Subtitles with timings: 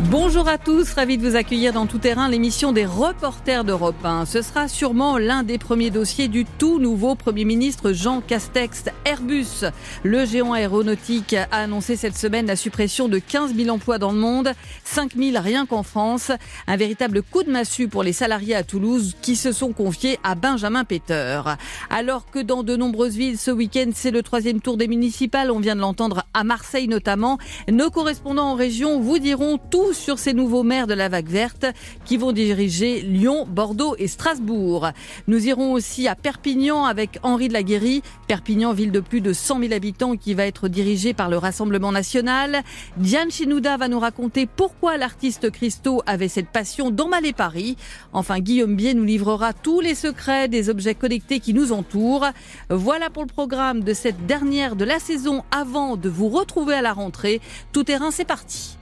[0.00, 4.24] Bonjour à tous, ravi de vous accueillir dans Tout Terrain, l'émission des reporters d'Europe 1.
[4.24, 8.84] Ce sera sûrement l'un des premiers dossiers du tout nouveau Premier ministre Jean Castex.
[9.04, 9.66] Airbus,
[10.02, 14.18] le géant aéronautique, a annoncé cette semaine la suppression de 15 000 emplois dans le
[14.18, 14.52] monde,
[14.84, 16.32] 5 000 rien qu'en France.
[16.66, 20.34] Un véritable coup de massue pour les salariés à Toulouse qui se sont confiés à
[20.34, 21.42] Benjamin Peter.
[21.90, 25.60] Alors que dans de nombreuses villes ce week-end, c'est le troisième tour des municipales, on
[25.60, 27.38] vient de l'entendre à Marseille notamment,
[27.70, 31.66] nos correspondants en région vous diront tout sur ces nouveaux maires de la vague verte
[32.04, 34.90] qui vont diriger Lyon, Bordeaux et Strasbourg.
[35.26, 38.02] Nous irons aussi à Perpignan avec Henri de la Guéry.
[38.28, 41.90] Perpignan, ville de plus de 100 000 habitants qui va être dirigée par le Rassemblement
[41.90, 42.62] national.
[42.96, 47.76] Diane Chinouda va nous raconter pourquoi l'artiste Christo avait cette passion d'emballer Paris.
[48.12, 52.26] Enfin, Guillaume Bier nous livrera tous les secrets des objets connectés qui nous entourent.
[52.70, 56.82] Voilà pour le programme de cette dernière de la saison avant de vous retrouver à
[56.82, 57.40] la rentrée.
[57.72, 58.76] Tout terrain, c'est parti.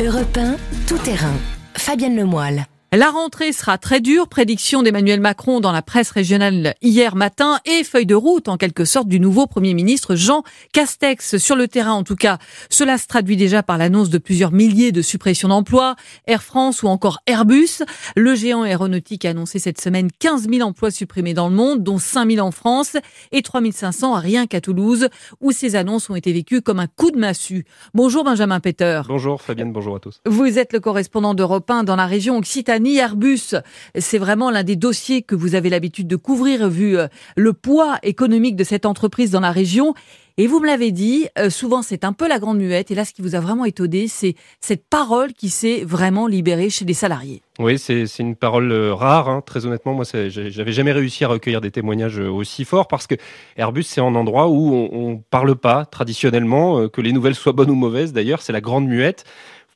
[0.00, 0.56] Europe 1,
[0.86, 1.34] tout terrain.
[1.76, 2.64] Fabienne Lemoyle.
[2.92, 7.84] La rentrée sera très dure, prédiction d'Emmanuel Macron dans la presse régionale hier matin et
[7.84, 11.36] feuille de route en quelque sorte du nouveau Premier ministre Jean Castex.
[11.36, 14.90] Sur le terrain en tout cas, cela se traduit déjà par l'annonce de plusieurs milliers
[14.90, 15.94] de suppressions d'emplois,
[16.26, 17.84] Air France ou encore Airbus.
[18.16, 21.98] Le géant aéronautique a annoncé cette semaine 15 000 emplois supprimés dans le monde, dont
[21.98, 22.96] 5 000 en France
[23.30, 26.88] et 3 500 à rien qu'à Toulouse, où ces annonces ont été vécues comme un
[26.88, 27.66] coup de massue.
[27.94, 29.02] Bonjour Benjamin Peter.
[29.06, 30.20] Bonjour Fabienne, bonjour à tous.
[30.26, 33.54] Vous êtes le correspondant d'Europe 1 dans la région Occitanie ni Airbus.
[33.98, 37.98] C'est vraiment l'un des dossiers que vous avez l'habitude de couvrir vu euh, le poids
[38.02, 39.94] économique de cette entreprise dans la région.
[40.38, 42.90] Et vous me l'avez dit, euh, souvent c'est un peu la grande muette.
[42.90, 46.70] Et là, ce qui vous a vraiment étonné, c'est cette parole qui s'est vraiment libérée
[46.70, 47.42] chez les salariés.
[47.58, 49.28] Oui, c'est une parole euh, rare.
[49.28, 49.42] Hein.
[49.44, 53.16] Très honnêtement, moi, j'avais jamais réussi à recueillir des témoignages aussi forts parce que
[53.56, 57.70] Airbus, c'est un endroit où on, ne parle pas traditionnellement, que les nouvelles soient bonnes
[57.70, 58.12] ou mauvaises.
[58.12, 59.24] D'ailleurs, c'est la grande muette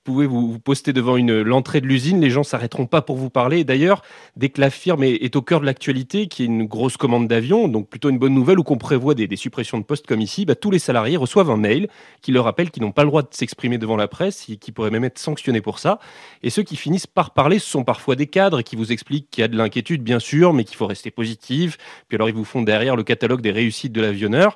[0.05, 3.65] pouvez vous, poster devant une l'entrée de l'usine, les gens s'arrêteront pas pour vous parler.
[3.65, 4.03] D'ailleurs,
[4.37, 7.69] dès que la firme est, au cœur de l'actualité, qui est une grosse commande d'avion,
[7.69, 10.55] donc plutôt une bonne nouvelle, ou qu'on prévoit des, suppressions de postes comme ici, bah,
[10.55, 11.89] tous les salariés reçoivent un mail
[12.21, 14.71] qui leur rappelle qu'ils n'ont pas le droit de s'exprimer devant la presse, et qui
[14.71, 15.99] pourraient même être sanctionnés pour ça.
[16.43, 19.43] Et ceux qui finissent par parler, ce sont parfois des cadres qui vous expliquent qu'il
[19.43, 21.79] y a de l'inquiétude, bien sûr, mais qu'il faut rester positif.
[22.09, 24.55] Puis alors ils vous font derrière le catalogue des réussites de l'avionneur.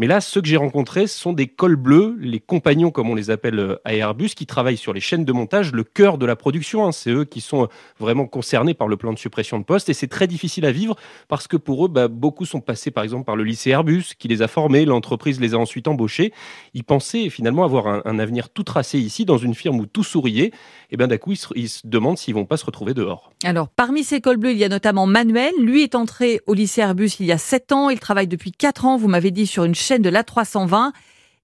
[0.00, 3.30] Mais là, ceux que j'ai rencontrés sont des cols bleus, les compagnons, comme on les
[3.30, 6.36] appelle euh, à Airbus, qui travaillent sur les chaînes de montage, le cœur de la
[6.36, 6.86] production.
[6.86, 6.92] Hein.
[6.92, 7.66] C'est eux qui sont euh,
[7.98, 9.88] vraiment concernés par le plan de suppression de postes.
[9.88, 10.94] Et c'est très difficile à vivre
[11.26, 14.28] parce que pour eux, bah, beaucoup sont passés par exemple par le lycée Airbus, qui
[14.28, 14.84] les a formés.
[14.84, 16.32] L'entreprise les a ensuite embauchés.
[16.74, 20.52] Ils pensaient finalement avoir un, avenir tout tracé ici, dans une firme où tout souriait.
[20.92, 23.32] Et bien d'un coup, ils se, demandent s'ils vont pas se retrouver dehors.
[23.42, 25.52] Alors, parmi ces cols bleus, il y a notamment Manuel.
[25.60, 27.90] Lui est entré au lycée Airbus il y a 7 ans.
[27.90, 30.92] Il travaille depuis 4 ans, vous m'avez dit, sur une chaîne de l'A320.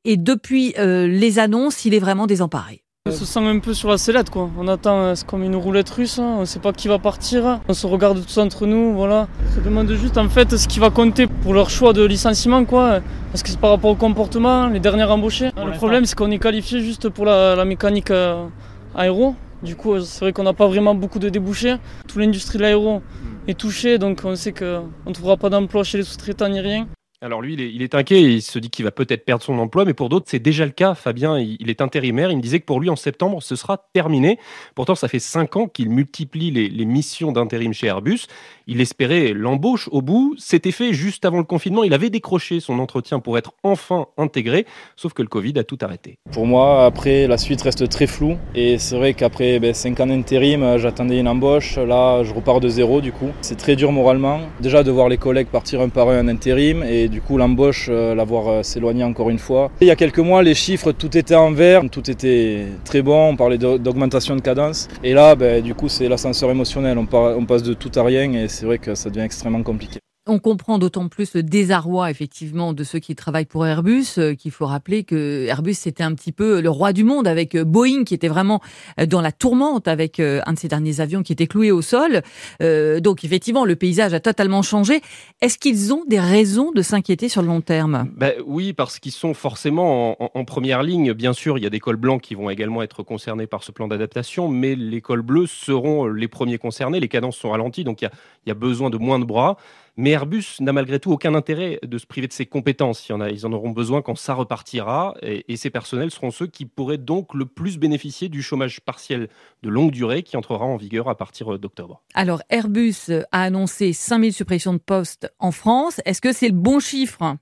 [0.05, 2.85] Et depuis euh, les annonces, il est vraiment désemparé.
[3.07, 4.49] On se sent un peu sur la sellette quoi.
[4.59, 6.37] On attend, euh, c'est comme une roulette russe, hein.
[6.39, 7.61] on ne sait pas qui va partir.
[7.69, 9.29] On se regarde tous entre nous, voilà.
[9.47, 12.65] On se demande juste en fait ce qui va compter pour leur choix de licenciement
[12.65, 13.01] quoi.
[13.31, 15.51] Parce que c'est par rapport au comportement, les derniers embauchés.
[15.55, 18.47] le problème c'est qu'on est qualifié juste pour la, mécanique euh,
[18.95, 19.35] aéro.
[19.63, 21.77] Du coup, c'est vrai qu'on n'a pas vraiment beaucoup de débouchés.
[22.09, 23.03] Toute l'industrie de l'aéro
[23.49, 26.87] est touchée, donc on sait qu'on ne trouvera pas d'emploi chez les sous-traitants ni rien.
[27.25, 29.95] Alors lui, il est, inquiet, il se dit qu'il va peut-être perdre son emploi, mais
[29.95, 30.95] pour d'autres, c'est déjà le cas.
[30.95, 34.39] Fabien, il, est intérimaire, il me disait que pour lui, en septembre, ce sera terminé.
[34.75, 38.27] Pourtant, ça fait cinq ans qu'il multiplie les, missions d'intérim chez Airbus.
[38.67, 40.35] Il espérait l'embauche au bout.
[40.39, 41.85] C'était fait juste avant le confinement.
[41.85, 44.67] Il avait décroché son entretien pour être enfin intégré,
[44.97, 46.19] sauf que le Covid a tout arrêté.
[46.33, 48.37] Pour moi, après, la suite reste très floue.
[48.55, 51.77] Et c'est vrai qu'après ben, ans d'intérim, j'attendais une embauche.
[51.77, 53.31] Là, je repars de zéro, du coup.
[53.41, 54.41] C'est très dur moralement.
[54.61, 57.89] Déjà, de voir les collègues partir un par un en intérim et du coup l'embauche,
[57.91, 59.71] euh, l'avoir euh, s'éloigné encore une fois.
[59.81, 63.31] Il y a quelques mois, les chiffres, tout était en vert, tout était très bon,
[63.31, 64.89] on parlait d'augmentation de cadence.
[65.03, 68.33] Et là, ben, du coup, c'est l'ascenseur émotionnel, on, on passe de tout à rien
[68.33, 69.99] et c'est vrai que ça devient extrêmement compliqué.
[70.27, 74.53] On comprend d'autant plus le désarroi effectivement de ceux qui travaillent pour Airbus, euh, qu'il
[74.53, 78.05] faut rappeler que Airbus c'était un petit peu le roi du monde avec euh, Boeing
[78.05, 78.63] qui était vraiment
[78.99, 82.23] euh, dans la tourmente avec un de ses derniers avions qui était cloué au sol.
[82.61, 85.03] donc effectivement le paysage a totalement changé.
[85.43, 88.09] Est-ce qu'ils ont des raisons de s'inquiéter sur le long terme?
[88.17, 91.13] Ben, Oui, parce qu'ils sont forcément en, première ligne.
[91.13, 93.73] Bien sûr, il y a des cols blancs qui vont également être concernés par ce
[93.73, 97.01] plan d'adaptation, mais les cols bleus seront les premiers concernés.
[97.01, 98.11] Les cadences sont ralenties, donc il
[98.47, 99.59] y a besoin de moins de bras.
[99.97, 103.09] Mais Airbus n'a malgré tout aucun intérêt de se priver de ses compétences.
[103.09, 105.15] ils en auront besoin quand ça repartira.
[105.23, 109.29] Et, ces personnels seront ceux qui pourraient donc le plus bénéficier du chômage partiel
[109.63, 112.03] de longue durée qui entrera en vigueur à partir d'octobre.
[112.15, 116.01] Alors Airbus a annoncé 5000 suppressions de postes en France.
[116.05, 117.37] Est-ce que c'est le bon chiffre?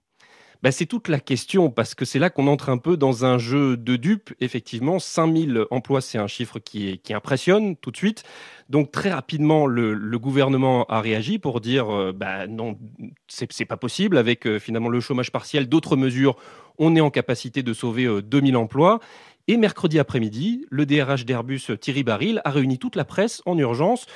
[0.63, 3.39] Bah, C'est toute la question, parce que c'est là qu'on entre un peu dans un
[3.39, 4.33] jeu de dupes.
[4.41, 8.23] Effectivement, 5000 emplois, c'est un chiffre qui, impressionne tout de suite.
[8.69, 12.79] Donc très rapidement, le, gouvernement a réagi pour dire euh, bah, non,
[13.29, 14.17] c'est pas possible.
[14.17, 16.37] Avec euh, finalement le chômage partiel, d'autres mesures,
[16.79, 19.01] on est en capacité de sauver 2000 emplois.
[19.49, 24.07] Et mercredi après-midi, le DRH d'Airbus Thierry Baril a réuni toute la presse en urgence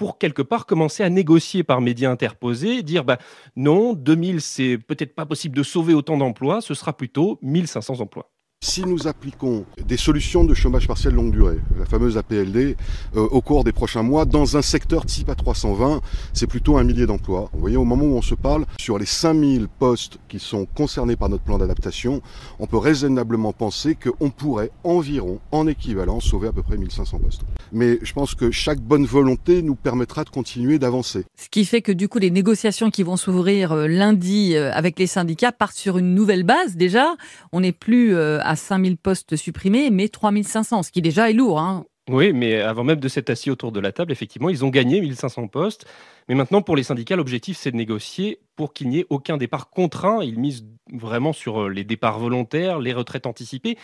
[0.00, 3.18] pour quelque part commencer à négocier par médias interposés, dire bah,
[3.54, 8.30] non, 2000, c'est peut-être pas possible de sauver autant d'emplois, ce sera plutôt 1500 emplois.
[8.62, 12.76] Si nous appliquons des solutions de chômage partiel longue durée, la fameuse APLD,
[13.16, 16.02] euh, au cours des prochains mois, dans un secteur type à 320,
[16.34, 17.48] c'est plutôt un millier d'emplois.
[17.54, 21.16] Vous voyez, au moment où on se parle, sur les 5000 postes qui sont concernés
[21.16, 22.20] par notre plan d'adaptation,
[22.58, 27.40] on peut raisonnablement penser qu'on pourrait environ, en équivalent, sauver à peu près 1500 postes.
[27.72, 31.24] Mais je pense que chaque bonne volonté nous permettra de continuer d'avancer.
[31.36, 34.98] Ce qui fait que du coup, les négociations qui vont s'ouvrir euh, lundi euh, avec
[34.98, 37.14] les syndicats partent sur une nouvelle base déjà.
[37.52, 38.14] On n'est plus
[38.56, 41.60] 5000 postes supprimés, mais 3500, ce qui déjà est lourd.
[41.60, 41.84] Hein.
[42.08, 45.00] Oui, mais avant même de s'être assis autour de la table, effectivement, ils ont gagné
[45.00, 45.86] 1500 postes.
[46.28, 49.70] Mais maintenant, pour les syndicats, l'objectif, c'est de négocier pour qu'il n'y ait aucun départ
[49.70, 50.22] contraint.
[50.22, 53.78] Ils misent vraiment sur euh, les départs volontaires, les retraites anticipées.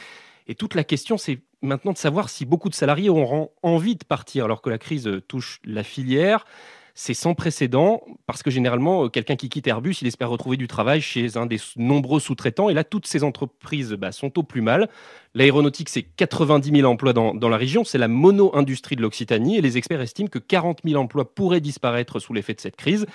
[0.48, 4.04] Et toute la question, c'est maintenant de savoir si beaucoup de salariés auront envie de
[4.04, 6.44] partir alors que la crise touche la filière
[6.98, 10.66] c'est sans précédent parce que généralement, euh, quelqu'un qui quitte Airbus, il espère retrouver du
[10.66, 12.70] travail chez un des nombreux sous-traitants.
[12.70, 14.88] Et là, toutes ces entreprises bah, sont au plus mal.
[15.36, 17.84] L'aéronautique, c'est 90 000 emplois dans, la région.
[17.84, 19.58] C'est la mono-industrie de l'Occitanie.
[19.58, 23.06] Et les experts estiment que 40 000 emplois pourraient disparaître sous l'effet de cette crise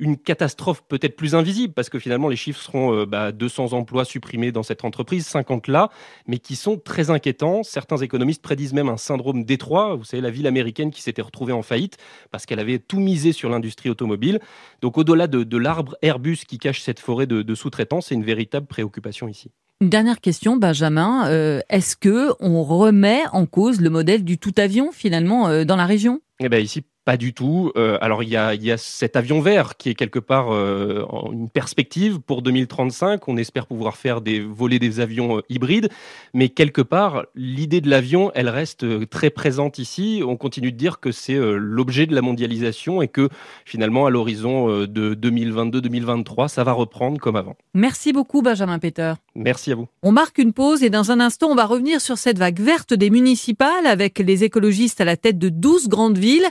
[0.00, 4.04] une catastrophe peut-être plus invisible, parce que finalement les chiffres seront 200 euh, bah, emplois
[4.04, 5.90] supprimés dans cette entreprise, 50 là,
[6.26, 7.62] mais qui sont très inquiétants.
[7.62, 11.52] Certains économistes prédisent même un syndrome Détroit, vous savez, la ville américaine qui s'était retrouvée
[11.52, 11.98] en faillite
[12.30, 14.40] parce qu'elle avait tout misé sur l'industrie automobile.
[14.80, 19.28] Donc au-delà de, l'arbre Airbus qui cache cette forêt de, sous-traitants, c'est une véritable préoccupation
[19.28, 19.50] ici.
[19.82, 21.26] Une dernière question, Benjamin.
[21.28, 25.76] Euh, est-ce que on remet en cause le modèle du tout avion finalement euh, dans
[25.76, 26.20] la région?
[26.38, 27.72] Eh ben ici, pas du tout.
[27.76, 31.04] Euh, alors il y a, y a, cet avion vert qui est quelque part euh,
[31.32, 33.26] une perspective pour 2035.
[33.26, 35.88] On espère pouvoir faire des voler des avions euh, hybrides,
[36.34, 40.22] mais quelque part l'idée de l'avion, elle reste très présente ici.
[40.24, 43.28] On continue de dire que c'est l'objet de la mondialisation et que
[43.64, 47.56] finalement à l'horizon de 2022-2023, ça va reprendre comme avant.
[47.74, 49.14] Merci beaucoup Benjamin Peter.
[49.34, 49.88] Merci à vous.
[50.04, 52.94] On marque une pause et dans un instant, on va revenir sur cette vague verte
[52.94, 56.46] des municipales avec les écologistes à la tête de 12 grandes villes.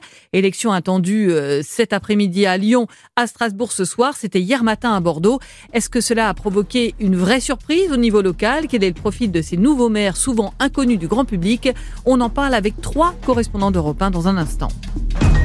[0.50, 4.16] Élection attendue euh, cet après-midi à Lyon, à Strasbourg ce soir.
[4.18, 5.38] C'était hier matin à Bordeaux.
[5.74, 8.66] Est-ce que cela a provoqué une vraie surprise au niveau local?
[8.68, 11.70] Quel est le profil de ces nouveaux maires souvent inconnus du grand public?
[12.04, 14.70] On en parle avec trois correspondants d'Europe 1 dans un instant.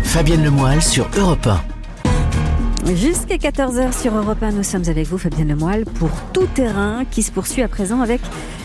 [0.04, 1.48] Fabienne Lemoyle sur Europe
[2.86, 2.94] 1.
[2.94, 7.22] Jusqu'à 14h sur Europe 1, nous sommes avec vous, Fabienne Lemoyle, pour Tout Terrain, qui
[7.22, 8.22] se poursuit à présent avec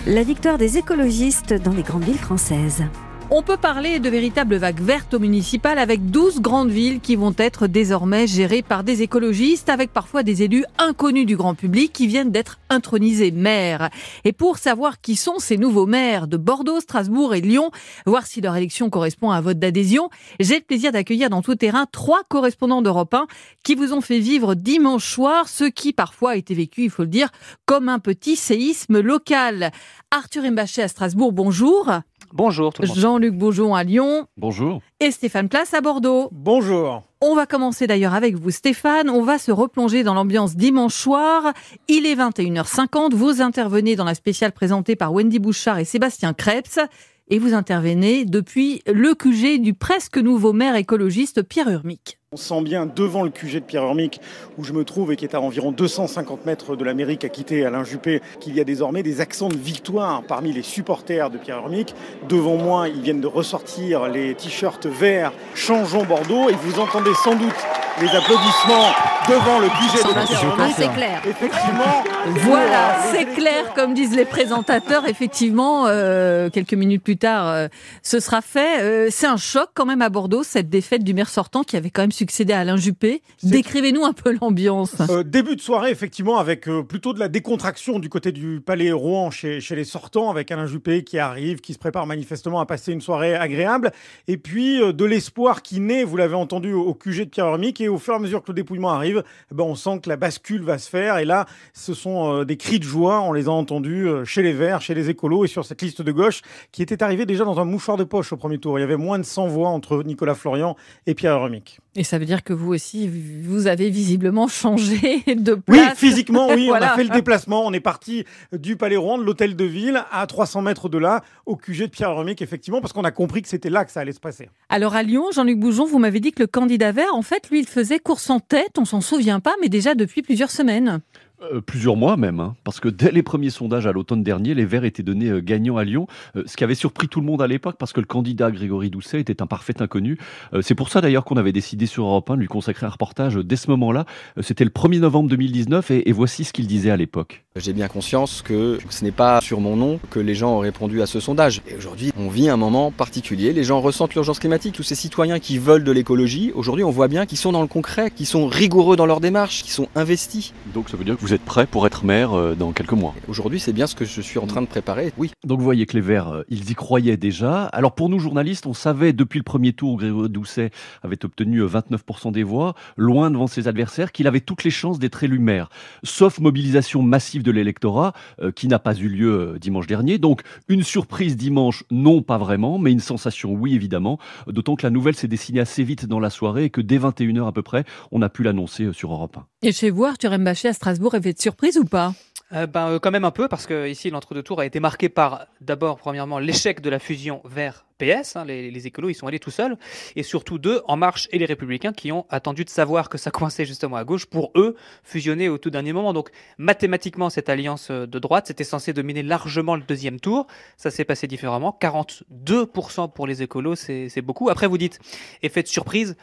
[0.07, 2.85] la victoire des écologistes dans les grandes villes françaises.
[3.31, 7.35] On peut parler de véritables vagues vertes au municipal avec 12 grandes villes qui vont
[7.37, 12.07] être désormais gérées par des écologistes avec parfois des élus inconnus du grand public qui
[12.07, 13.91] viennent d'être intronisés maires.
[14.23, 17.69] Et pour savoir qui sont ces nouveaux maires de Bordeaux, Strasbourg et Lyon,
[18.07, 20.09] voir si leur élection correspond à un vote d'adhésion,
[20.39, 23.27] j'ai le plaisir d'accueillir dans tout terrain trois correspondants d'Europe 1
[23.63, 27.03] qui vous ont fait vivre dimanche soir ce qui parfois a été vécu, il faut
[27.03, 27.29] le dire,
[27.67, 29.71] comme un petit séisme local.
[30.09, 32.01] Arthur Mbaché à Strasbourg, bonjour.
[32.33, 32.98] Bonjour tout le monde.
[32.98, 34.28] Jean-Luc Beaujon à Lyon.
[34.38, 34.81] Bonjour.
[35.00, 36.30] Et Stéphane Place à Bordeaux.
[36.31, 37.04] Bonjour.
[37.21, 39.09] On va commencer d'ailleurs avec vous Stéphane.
[39.09, 41.54] On va se replonger dans l'ambiance dimanche soir.
[41.88, 43.14] Il est 21h50.
[43.14, 46.80] Vous intervenez dans la spéciale présentée par Wendy Bouchard et Sébastien Krebs.
[47.28, 52.19] Et vous intervenez depuis le QG du presque nouveau maire écologiste Pierre Urmic.
[52.31, 54.21] On sent bien devant le QG de Pierre Urmic,
[54.59, 57.28] où je me trouve et qui est à environ 250 mètres de la mairie qu'a
[57.28, 61.40] quitté Alain Juppé, qu'il y a désormais des accents de victoire parmi les supporters de
[61.40, 61.95] Pierre Urmic.
[62.30, 67.36] Devant moi, ils viennent de ressortir les t-shirts verts Changeons Bordeaux et vous entendez sans
[67.36, 67.66] doute
[68.00, 68.94] les applaudissements
[69.28, 70.76] devant le QG de Pierre Urmic.
[70.78, 71.21] C'est clair.
[71.26, 72.04] Effectivement.
[72.28, 75.07] Voilà, c'est clair, comme disent les présentateurs.
[75.07, 77.68] Effectivement, euh, quelques minutes plus tard, euh,
[78.04, 78.81] ce sera fait.
[78.81, 81.90] Euh, c'est un choc quand même à Bordeaux, cette défaite du maire sortant qui avait
[81.90, 83.21] quand même succédé à Alain Juppé.
[83.44, 84.94] Décrivez-nous un peu l'ambiance.
[85.09, 88.92] Euh, début de soirée, effectivement, avec euh, plutôt de la décontraction du côté du Palais
[88.92, 92.66] Rouen chez, chez les sortants, avec Alain Juppé qui arrive, qui se prépare manifestement à
[92.66, 93.92] passer une soirée agréable.
[94.28, 97.80] Et puis euh, de l'espoir qui naît, vous l'avez entendu, au QG de Pierre Hermic.
[97.80, 100.09] Et au fur et à mesure que le dépouillement arrive, eh ben, on sent que
[100.09, 101.19] la bascule va se faire.
[101.19, 103.21] Et là, ce sont des cris de joie.
[103.21, 106.11] On les a entendus chez les Verts, chez les écolos et sur cette liste de
[106.11, 106.42] gauche
[106.73, 108.78] qui était arrivée déjà dans un mouchoir de poche au premier tour.
[108.78, 110.76] Il y avait moins de 100 voix entre Nicolas Florian
[111.07, 111.80] et Pierre Hermic.
[111.95, 113.09] Et ça veut dire que vous aussi,
[113.43, 115.89] vous avez visiblement changé de place.
[115.91, 116.67] Oui, physiquement, oui.
[116.67, 116.87] Voilà.
[116.89, 117.65] On a fait le déplacement.
[117.65, 121.23] On est parti du Palais Rouen, de l'hôtel de ville, à 300 mètres de là,
[121.45, 124.01] au QG de Pierre Remic, effectivement, parce qu'on a compris que c'était là que ça
[124.01, 124.49] allait se passer.
[124.69, 127.59] Alors à Lyon, Jean-Luc Bougeon, vous m'avez dit que le candidat vert, en fait, lui,
[127.59, 128.77] il faisait course en tête.
[128.77, 131.01] On s'en souvient pas, mais déjà depuis plusieurs semaines.
[131.41, 134.65] Euh, plusieurs mois même, hein, parce que dès les premiers sondages à l'automne dernier, les
[134.65, 136.05] Verts étaient donnés euh, gagnants à Lyon,
[136.35, 138.89] euh, ce qui avait surpris tout le monde à l'époque, parce que le candidat Grégory
[138.89, 140.17] Doucet était un parfait inconnu.
[140.53, 142.89] Euh, c'est pour ça d'ailleurs qu'on avait décidé sur Europe 1 de lui consacrer un
[142.89, 144.05] reportage euh, dès ce moment-là.
[144.41, 147.45] C'était le 1er novembre 2019, et, et voici ce qu'il disait à l'époque.
[147.55, 151.01] J'ai bien conscience que ce n'est pas sur mon nom que les gens ont répondu
[151.01, 151.61] à ce sondage.
[151.67, 153.53] Et aujourd'hui, on vit un moment particulier.
[153.53, 154.75] Les gens ressentent l'urgence climatique.
[154.75, 157.67] Tous ces citoyens qui veulent de l'écologie, aujourd'hui, on voit bien qu'ils sont dans le
[157.67, 160.53] concret, qu'ils sont rigoureux dans leur démarche, qu'ils sont investis.
[160.73, 163.14] Donc ça veut dire que vous êtes prêt pour être maire euh, dans quelques mois.
[163.28, 165.14] Aujourd'hui, c'est bien ce que je suis en train de préparer.
[165.18, 165.31] Oui.
[165.45, 167.66] Donc vous voyez que les Verts, euh, ils y croyaient déjà.
[167.66, 170.71] Alors pour nous journalistes, on savait depuis le premier tour où Grégory Doucet
[171.04, 175.00] avait obtenu euh, 29% des voix, loin devant ses adversaires, qu'il avait toutes les chances
[175.00, 175.69] d'être élu maire.
[176.04, 180.18] Sauf mobilisation massive de l'électorat, euh, qui n'a pas eu lieu euh, dimanche dernier.
[180.18, 184.19] Donc une surprise dimanche, non pas vraiment, mais une sensation oui évidemment.
[184.48, 187.48] D'autant que la nouvelle s'est dessinée assez vite dans la soirée et que dès 21h
[187.48, 189.45] à peu près, on a pu l'annoncer euh, sur Europe 1.
[189.61, 192.13] Et chez vous, Arthur Mbaché à Strasbourg, avait de surprise ou pas?
[192.54, 195.09] Euh, ben, euh, quand même un peu, parce que ici, l'entre-deux tours a été marqué
[195.09, 198.37] par, d'abord, premièrement, l'échec de la fusion vers PS.
[198.37, 199.78] hein, les, les écolos, ils sont allés tout seuls.
[200.16, 203.31] Et surtout, deux, En Marche et les Républicains, qui ont attendu de savoir que ça
[203.31, 206.13] coinçait justement à gauche pour, eux, fusionner au tout dernier moment.
[206.13, 210.47] Donc, mathématiquement, cette alliance euh, de droite, c'était censé dominer largement le deuxième tour.
[210.78, 211.78] Ça s'est passé différemment.
[211.81, 214.49] 42% pour les écolos, c'est beaucoup.
[214.49, 214.99] Après, vous dites,
[215.44, 216.16] effet de surprise.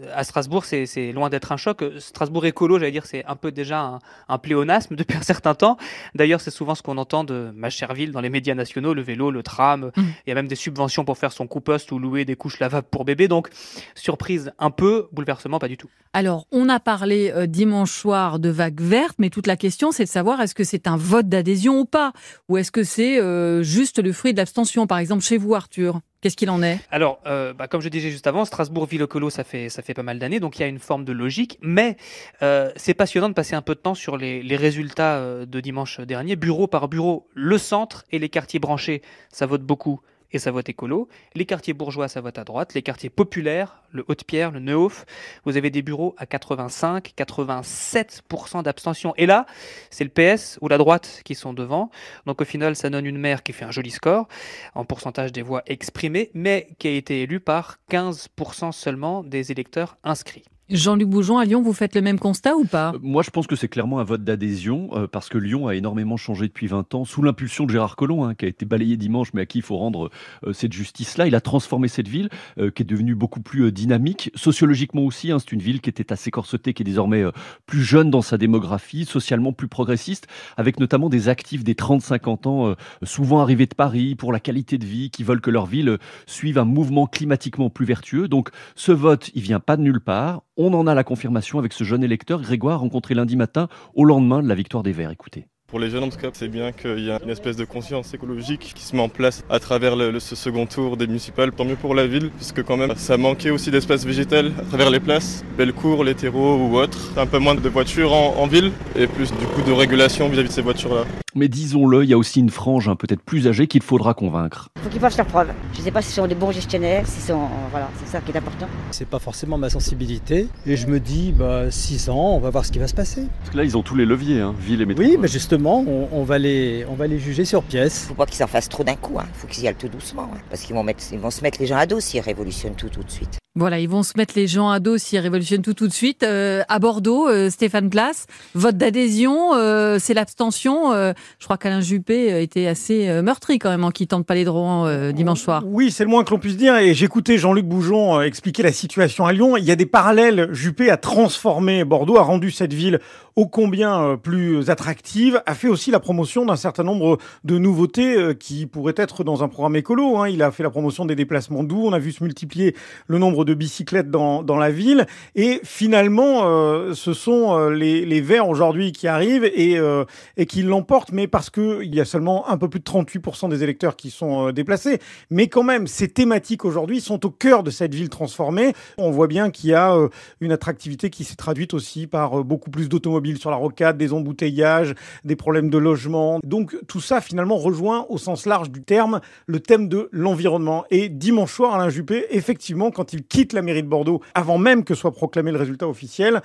[0.00, 1.82] Euh, À Strasbourg, c'est loin d'être un choc.
[1.82, 5.54] Euh, Strasbourg écolo, j'allais dire, c'est un peu déjà un, un pléonasme depuis un certain
[5.54, 5.76] temps.
[6.14, 9.02] D'ailleurs, c'est souvent ce qu'on entend de ma chère ville dans les médias nationaux, le
[9.02, 9.90] vélo, le tram.
[9.96, 12.86] Il y a même des subventions pour faire son coup-poste ou louer des couches lavables
[12.90, 13.28] pour bébé.
[13.28, 13.48] Donc,
[13.94, 15.88] surprise un peu, bouleversement pas du tout.
[16.12, 20.04] Alors, on a parlé euh, dimanche soir de vague verte, mais toute la question, c'est
[20.04, 22.12] de savoir est-ce que c'est un vote d'adhésion ou pas?
[22.48, 24.86] Ou est-ce que c'est euh, juste le fruit de l'abstention?
[24.86, 26.78] Par exemple, chez vous, Arthur, qu'est-ce qu'il en est?
[26.90, 29.92] Alors, euh, bah, comme je disais juste avant, Strasbourg, ville écolo, ça fait, ça fait
[29.92, 31.96] pas mal d'années, donc il y a une forme de logique, mais
[32.40, 35.60] euh, c'est passionnant de passer un peu de temps sur les, les résultats euh, de
[35.60, 37.28] dimanche dernier, bureau par bureau.
[37.34, 40.00] Le centre et les quartiers branchés, ça vote beaucoup
[40.32, 41.08] et ça vote écolo.
[41.34, 42.74] Les quartiers bourgeois, ça vote à droite.
[42.74, 45.04] Les quartiers populaires, le Haute-Pierre, le Neuhof,
[45.44, 49.14] vous avez des bureaux à 85, 87% d'abstention.
[49.16, 49.46] Et là,
[49.90, 51.90] c'est le PS ou la droite qui sont devant.
[52.26, 54.28] Donc au final, ça donne une maire qui fait un joli score
[54.74, 59.96] en pourcentage des voix exprimées, mais qui a été élue par 15% seulement des électeurs
[60.04, 60.44] inscrits.
[60.72, 62.92] Jean-Luc Bougeon, à Lyon, vous faites le même constat ou pas?
[62.94, 65.74] Euh, Moi, je pense que c'est clairement un vote d'adhésion, euh, parce que Lyon a
[65.74, 68.96] énormément changé depuis 20 ans, sous l'impulsion de Gérard Collomb, hein, qui a été balayé
[68.96, 70.10] dimanche, mais à qui il faut rendre
[70.46, 71.26] euh, cette justice-là.
[71.26, 75.30] Il a transformé cette ville, qui est devenue beaucoup plus dynamique, sociologiquement aussi.
[75.30, 77.24] hein, c'est une ville qui était assez corsetée, qui est désormais
[77.66, 80.26] plus jeune dans sa démographie, socialement plus progressiste,
[80.56, 84.86] avec notamment des actifs des 30-50 ans, souvent arrivés de Paris, pour la qualité de
[84.86, 88.28] vie, qui veulent que leur ville suive un mouvement climatiquement plus vertueux.
[88.28, 90.42] Donc, ce vote, il vient pas de nulle part.
[90.64, 94.44] On en a la confirmation avec ce jeune électeur, Grégoire, rencontré lundi matin au lendemain
[94.44, 95.10] de la victoire des Verts.
[95.10, 95.48] Écoutez.
[95.72, 98.12] Pour les jeunes, en tout cas, c'est bien qu'il y a une espèce de conscience
[98.12, 101.50] écologique qui se met en place à travers le, le- ce second tour des municipales.
[101.50, 104.90] Tant mieux pour la ville, puisque quand même, ça manquait aussi d'espace végétal à travers
[104.90, 106.98] les places, Bellecour, les terreaux ou autres.
[107.16, 110.48] Un peu moins de voitures en, en ville et plus du coup de régulation vis-à-vis
[110.50, 111.04] de ces voitures-là.
[111.34, 114.68] Mais disons-le, il y a aussi une frange hein, peut-être plus âgée qu'il faudra convaincre.
[114.82, 115.48] faut qu'ils fassent leurs preuves.
[115.72, 118.20] Je ne sais pas si ce sont des bons gestionnaires, si sont, voilà, c'est ça
[118.20, 118.66] qui est important.
[118.90, 120.48] C'est pas forcément ma sensibilité.
[120.66, 123.22] Et je me dis, bah, 6 ans, on va voir ce qui va se passer.
[123.38, 125.10] Parce que là, ils ont tous les leviers, hein, ville et métropole.
[125.10, 128.04] Oui, mais justement, on, va les, on va les juger sur pièce.
[128.06, 130.30] faut pas qu'ils s'en fassent trop d'un coup, il faut qu'ils y aillent tout doucement,
[130.34, 132.74] hein, parce qu'ils vont, mettre, ils vont se mettre les gens à dos s'ils révolutionnent
[132.74, 133.41] tout tout de suite.
[133.54, 136.22] Voilà, ils vont se mettre les gens à dos s'ils révolutionnent tout tout de suite.
[136.22, 140.94] Euh, à Bordeaux, euh, Stéphane Place, vote d'adhésion, euh, c'est l'abstention.
[140.94, 144.44] Euh, je crois qu'Alain Juppé euh, était assez meurtri quand même en quittant le Palais
[144.44, 145.64] de Rouen dimanche soir.
[145.66, 146.76] Oui, c'est le moins que l'on puisse dire.
[146.78, 149.58] Et j'écoutais Jean-Luc Bougeon euh, expliquer la situation à Lyon.
[149.58, 150.48] Il y a des parallèles.
[150.52, 153.00] Juppé a transformé Bordeaux, a rendu cette ville
[153.36, 158.66] ô combien plus attractive, a fait aussi la promotion d'un certain nombre de nouveautés qui
[158.66, 160.18] pourraient être dans un programme écolo.
[160.18, 160.28] hein.
[160.28, 161.82] Il a fait la promotion des déplacements doux.
[161.86, 162.74] On a vu se multiplier
[163.06, 165.06] le nombre de bicyclettes dans, dans la ville.
[165.34, 170.04] Et finalement, euh, ce sont euh, les, les Verts aujourd'hui qui arrivent et, euh,
[170.36, 173.62] et qui l'emportent, mais parce qu'il y a seulement un peu plus de 38% des
[173.62, 174.98] électeurs qui sont déplacés.
[175.30, 178.72] Mais quand même, ces thématiques aujourd'hui sont au cœur de cette ville transformée.
[178.98, 179.96] On voit bien qu'il y a
[180.40, 184.94] une attractivité qui s'est traduite aussi par beaucoup plus d'automobiles sur la rocade, des embouteillages,
[185.24, 186.40] des problèmes de logement.
[186.44, 190.84] Donc tout ça finalement rejoint au sens large du terme le thème de l'environnement.
[190.90, 194.84] Et dimanche soir, Alain Juppé, effectivement, quand il quitte la mairie de Bordeaux avant même
[194.84, 196.42] que soit proclamé le résultat officiel.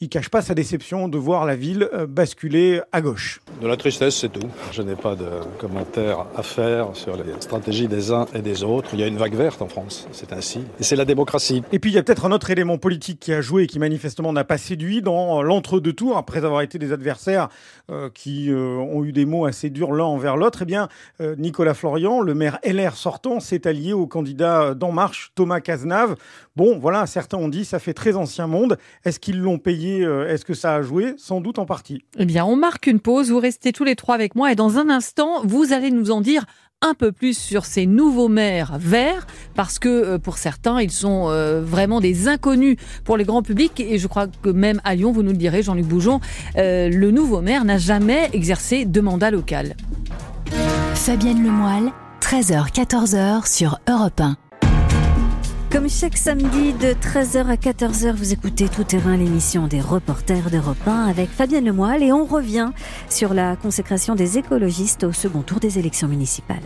[0.00, 3.42] Il cache pas sa déception de voir la ville euh, basculer à gauche.
[3.60, 4.48] De la tristesse, c'est tout.
[4.72, 5.26] Je n'ai pas de
[5.58, 8.88] commentaires à faire sur les stratégies des uns et des autres.
[8.94, 10.60] Il y a une vague verte en France, c'est ainsi.
[10.78, 11.62] Et c'est la démocratie.
[11.72, 13.78] Et puis il y a peut-être un autre élément politique qui a joué et qui
[13.78, 17.50] manifestement n'a pas séduit dans l'entre-deux tours, après avoir été des adversaires
[17.90, 20.60] euh, qui euh, ont eu des mots assez durs l'un envers l'autre.
[20.62, 20.88] Eh bien,
[21.20, 26.16] euh, Nicolas Florian, le maire LR sortant, s'est allié au candidat d'En Marche, Thomas Cazenave.
[26.56, 28.78] Bon, voilà, certains ont dit ça fait très ancien monde.
[29.04, 31.14] Est-ce qu'ils l'ont payé Est-ce que ça a joué?
[31.16, 32.02] Sans doute en partie.
[32.18, 33.30] Eh bien, on marque une pause.
[33.30, 36.20] Vous restez tous les trois avec moi et dans un instant, vous allez nous en
[36.20, 36.44] dire
[36.82, 41.28] un peu plus sur ces nouveaux maires verts, parce que euh, pour certains, ils sont
[41.28, 43.80] euh, vraiment des inconnus pour les grands publics.
[43.80, 46.20] Et je crois que même à Lyon, vous nous le direz, Jean-Luc Bougeon,
[46.56, 49.76] euh, le nouveau maire n'a jamais exercé de mandat local.
[50.94, 54.49] Fabienne Lemoyle, 13h-14h sur Europe 1.
[55.70, 60.76] Comme chaque samedi de 13h à 14h, vous écoutez Tout Terrain, l'émission des reporters d'Europe
[60.84, 62.70] 1 avec Fabienne Lemoyle et on revient
[63.08, 66.56] sur la consécration des écologistes au second tour des élections municipales.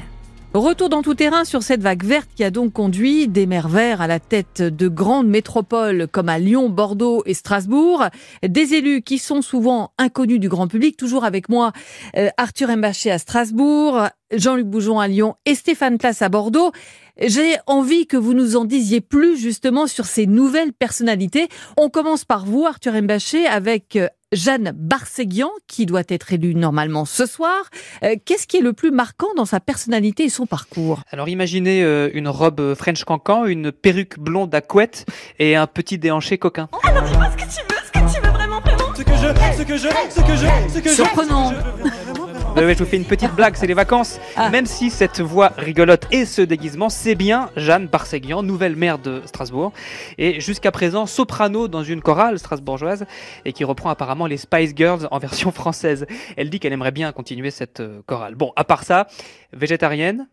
[0.55, 4.01] Retour dans tout terrain sur cette vague verte qui a donc conduit des maires verts
[4.01, 8.05] à la tête de grandes métropoles comme à Lyon, Bordeaux et Strasbourg.
[8.47, 10.97] Des élus qui sont souvent inconnus du grand public.
[10.97, 11.73] Toujours avec moi,
[12.17, 16.71] euh, Arthur Mbaché à Strasbourg, Jean-Luc Bougeon à Lyon et Stéphane Place à Bordeaux.
[17.21, 21.49] J'ai envie que vous nous en disiez plus justement sur ces nouvelles personnalités.
[21.77, 27.05] On commence par vous, Arthur Mbaché, avec euh, Jeanne Barséguian, qui doit être élue normalement
[27.05, 27.71] ce soir.
[28.03, 31.03] Euh, qu'est-ce qui est le plus marquant dans sa personnalité et son parcours?
[31.11, 35.07] Alors imaginez euh, une robe French cancan, une perruque blonde à couette
[35.39, 36.69] et un petit déhanché coquin.
[36.83, 38.95] Alors dis-moi ce que tu veux, ce que tu veux vraiment, vraiment.
[38.95, 40.95] Ce que je, ce que je, ce que je, ce que je.
[40.95, 41.53] Surprenant.
[41.53, 42.04] je
[42.55, 44.21] vous fais une petite blague, c'est les vacances.
[44.37, 44.49] Ah.
[44.49, 49.23] Même si cette voix rigolote et ce déguisement, c'est bien Jeanne Barséguian, nouvelle maire de
[49.27, 49.73] Strasbourg.
[50.19, 53.07] Et jusqu'à présent, soprano dans une chorale strasbourgeoise
[53.45, 56.07] et qui reprend apparemment les Spice Girls en version française.
[56.37, 58.35] Elle dit qu'elle aimerait bien continuer cette euh, chorale.
[58.35, 59.09] Bon, à part ça,
[59.53, 60.29] végétarienne,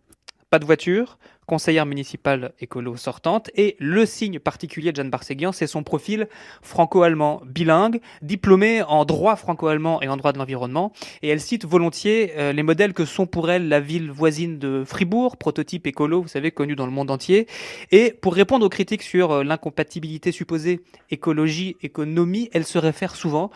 [0.49, 3.49] pas de voiture, conseillère municipale écolo sortante.
[3.55, 6.27] Et le signe particulier de Jeanne Barséguian, c'est son profil
[6.61, 10.91] franco-allemand bilingue, diplômée en droit franco-allemand et en droit de l'environnement.
[11.21, 14.83] Et elle cite volontiers euh, les modèles que sont pour elle la ville voisine de
[14.85, 17.47] Fribourg, prototype écolo, vous savez, connu dans le monde entier.
[17.91, 23.51] Et pour répondre aux critiques sur euh, l'incompatibilité supposée écologie-économie, elle se réfère souvent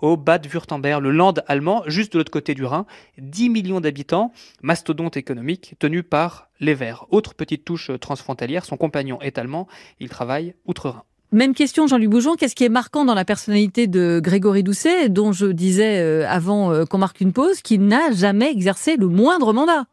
[0.00, 2.86] au Bad Württemberg, le land allemand, juste de l'autre côté du Rhin.
[3.18, 7.06] 10 millions d'habitants, mastodonte économique, tenu par les Verts.
[7.10, 9.66] Autre petite touche transfrontalière, son compagnon est allemand,
[9.98, 11.02] il travaille outre-Rhin.
[11.32, 12.34] Même question, Jean-Luc Bougeon.
[12.34, 16.72] Qu'est-ce qui est marquant dans la personnalité de Grégory Doucet, dont je disais euh, avant
[16.72, 19.86] euh, qu'on marque une pause, qu'il n'a jamais exercé le moindre mandat?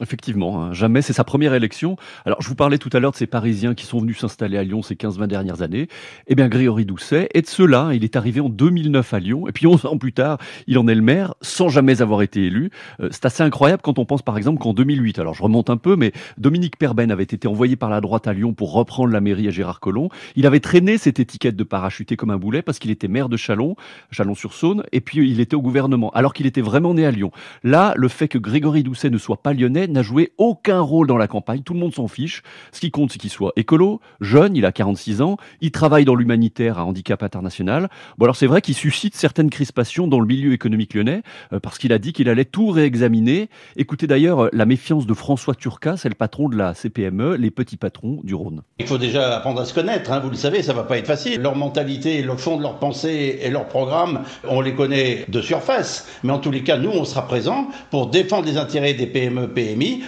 [0.00, 1.96] Effectivement, hein, jamais, c'est sa première élection.
[2.24, 4.64] Alors, je vous parlais tout à l'heure de ces Parisiens qui sont venus s'installer à
[4.64, 5.86] Lyon ces 15-20 dernières années.
[6.28, 7.90] Eh bien, Grégory Doucet est de ceux-là.
[7.92, 10.88] Il est arrivé en 2009 à Lyon, et puis 11 ans plus tard, il en
[10.88, 12.70] est le maire, sans jamais avoir été élu.
[13.00, 15.76] Euh, c'est assez incroyable quand on pense, par exemple, qu'en 2008, alors je remonte un
[15.76, 19.20] peu, mais Dominique Perben avait été envoyé par la droite à Lyon pour reprendre la
[19.20, 20.08] mairie à Gérard Collomb.
[20.36, 23.36] Il avait traîné cette étiquette de parachuté comme un boulet parce qu'il était maire de
[23.36, 23.76] Chalon,
[24.10, 27.30] Chalon-sur-Saône, et puis il était au gouvernement, alors qu'il était vraiment né à Lyon.
[27.62, 31.16] Là, le fait que Grégory Doucet ne soit pas lyonnais n'a joué aucun rôle dans
[31.16, 32.42] la campagne, tout le monde s'en fiche.
[32.70, 36.14] Ce qui compte, c'est qu'il soit écolo, jeune, il a 46 ans, il travaille dans
[36.14, 37.88] l'humanitaire à handicap international.
[38.18, 41.78] Bon alors c'est vrai qu'il suscite certaines crispations dans le milieu économique lyonnais, euh, parce
[41.78, 43.48] qu'il a dit qu'il allait tout réexaminer.
[43.76, 47.50] Écoutez d'ailleurs euh, la méfiance de François Turca, c'est le patron de la CPME, les
[47.50, 48.62] petits patrons du Rhône.
[48.78, 51.06] Il faut déjà apprendre à se connaître, hein, vous le savez, ça va pas être
[51.06, 51.40] facile.
[51.40, 56.08] Leur mentalité, le fond de leur pensée et leur programme, on les connaît de surface.
[56.22, 59.48] Mais en tous les cas, nous, on sera présents pour défendre les intérêts des PME,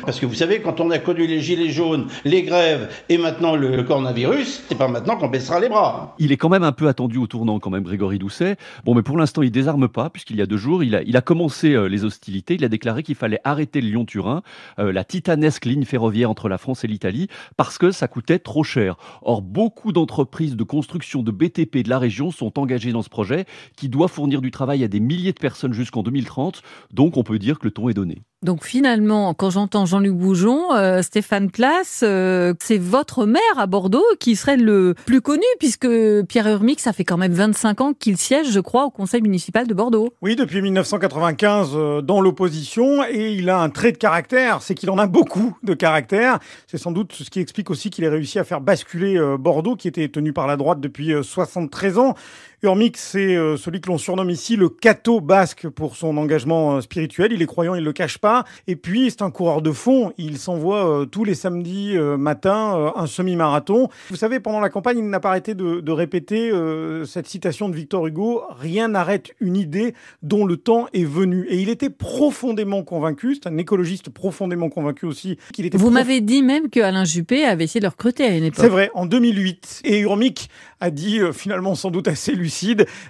[0.04, 3.56] Parce que vous savez, quand on a connu les gilets jaunes, les grèves et maintenant
[3.56, 6.14] le, coronavirus, c'est pas maintenant qu'on baissera les bras.
[6.18, 8.56] Il est quand même un peu attendu au tournant, quand même, Grégory Doucet.
[8.84, 11.16] Bon, mais pour l'instant, il désarme pas, puisqu'il y a deux jours, il a, il
[11.16, 12.54] a commencé euh, les hostilités.
[12.54, 14.42] Il a déclaré qu'il fallait arrêter le Lyon-Turin,
[14.78, 18.64] euh, la titanesque ligne ferroviaire entre la France et l'Italie, parce que ça coûtait trop
[18.64, 18.96] cher.
[19.22, 23.46] Or, beaucoup d'entreprises de construction de BTP de la région sont engagées dans ce projet,
[23.76, 26.62] qui doit fournir du travail à des milliers de personnes jusqu'en 2030.
[26.92, 28.22] Donc, on peut dire que le ton est donné.
[28.44, 34.04] Donc finalement, quand j'entends Jean-Luc Bougeon, euh, Stéphane Place, euh, c'est votre maire à Bordeaux
[34.20, 35.88] qui serait le plus connu, puisque
[36.28, 39.66] Pierre Urmic, ça fait quand même 25 ans qu'il siège, je crois, au conseil municipal
[39.66, 40.10] de Bordeaux.
[40.20, 44.90] Oui, depuis 1995 euh, dans l'opposition, et il a un trait de caractère, c'est qu'il
[44.90, 46.38] en a beaucoup de caractère.
[46.66, 49.88] C'est sans doute ce qui explique aussi qu'il ait réussi à faire basculer Bordeaux, qui
[49.88, 52.14] était tenu par la droite depuis euh, 73 ans.
[52.64, 56.80] Urmic, c'est euh, celui que l'on surnomme ici le cateau basque pour son engagement euh,
[56.80, 57.32] spirituel.
[57.32, 58.44] Il est croyant, il ne le cache pas.
[58.66, 60.12] Et puis, c'est un coureur de fond.
[60.18, 63.88] Il s'envoie euh, tous les samedis matin un semi-marathon.
[64.10, 66.50] Vous savez, pendant la campagne, il n'a pas arrêté de, de répéter
[67.06, 71.46] cette citation de Victor Hugo Rien n'arrête une idée dont le temps est venu.
[71.48, 75.78] Et il était profondément convaincu, c'est un écologiste profondément convaincu aussi, qu'il était.
[75.78, 78.60] Vous m'avez dit même que Alain Juppé avait essayé de le recruter à une époque.
[78.60, 79.82] C'est vrai, en 2008.
[79.84, 80.48] Et Urmic
[80.80, 82.53] a dit, euh, finalement sans doute assez lucide,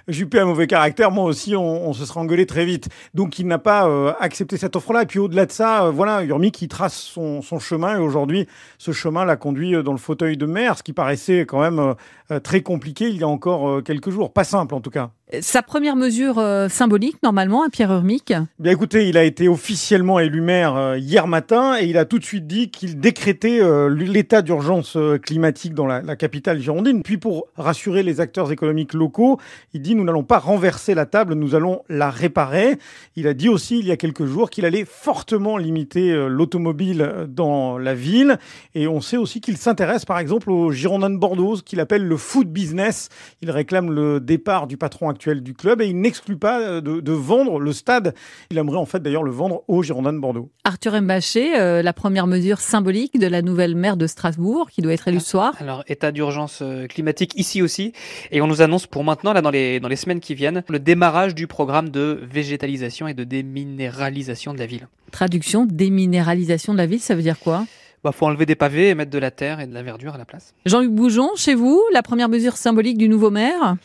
[0.07, 2.89] Juppé a mauvais caractère, moi aussi on, se sera engueulé très vite.
[3.13, 5.03] Donc il n'a pas euh, accepté cette offre-là.
[5.03, 8.91] Et puis au-delà de ça, euh, voilà, Urmic qui trace son, chemin et aujourd'hui ce
[8.91, 11.95] chemin l'a conduit dans le fauteuil de maire, ce qui paraissait quand même
[12.43, 14.33] très compliqué il y a encore quelques jours.
[14.33, 15.11] Pas simple en tout cas.
[15.41, 18.31] Sa première mesure euh, symbolique, normalement, à Pierre Urmic?
[18.59, 22.19] Bien écoutez, il a été officiellement élu maire euh, hier matin et il a tout
[22.19, 27.01] de suite dit qu'il décrétait euh, l'état d'urgence climatique dans la, capitale girondine.
[27.01, 29.39] Puis pour rassurer les acteurs économiques locaux,
[29.73, 32.77] il dit nous n'allons pas renverser la table, nous allons la réparer.
[33.15, 37.79] Il a dit aussi il y a quelques jours qu'il allait fortement limiter l'automobile dans
[37.79, 38.37] la ville
[38.75, 42.17] et on sait aussi qu'il s'intéresse par exemple aux Girondins de Bordeaux, qu'il appelle le
[42.17, 43.09] food business.
[43.41, 47.11] Il réclame le départ du patron actuel du club et il n'exclut pas euh, de,
[47.11, 48.13] vendre le stade.
[48.51, 50.51] Il aimerait en fait d'ailleurs le vendre aux Girondins de Bordeaux.
[50.63, 54.93] Arthur Mbaché, euh, la première mesure symbolique de la nouvelle maire de Strasbourg qui doit
[54.93, 55.55] être élue ce soir.
[55.59, 57.93] Alors état d'urgence euh, climatique ici aussi
[58.31, 60.79] et on nous annonce pour maintenant là dans les dans les semaines qui viennent le
[60.79, 64.87] démarrage du programme de végétalisation et de déminéralisation de la ville.
[65.11, 67.65] Traduction déminéralisation de la ville, ça veut dire quoi?
[68.05, 70.19] Bah, faut enlever des pavés et mettre de la terre et de la verdure à
[70.19, 70.53] la place.
[70.67, 73.77] Jean-Luc Boujon, chez vous, la première mesure symbolique du nouveau maire?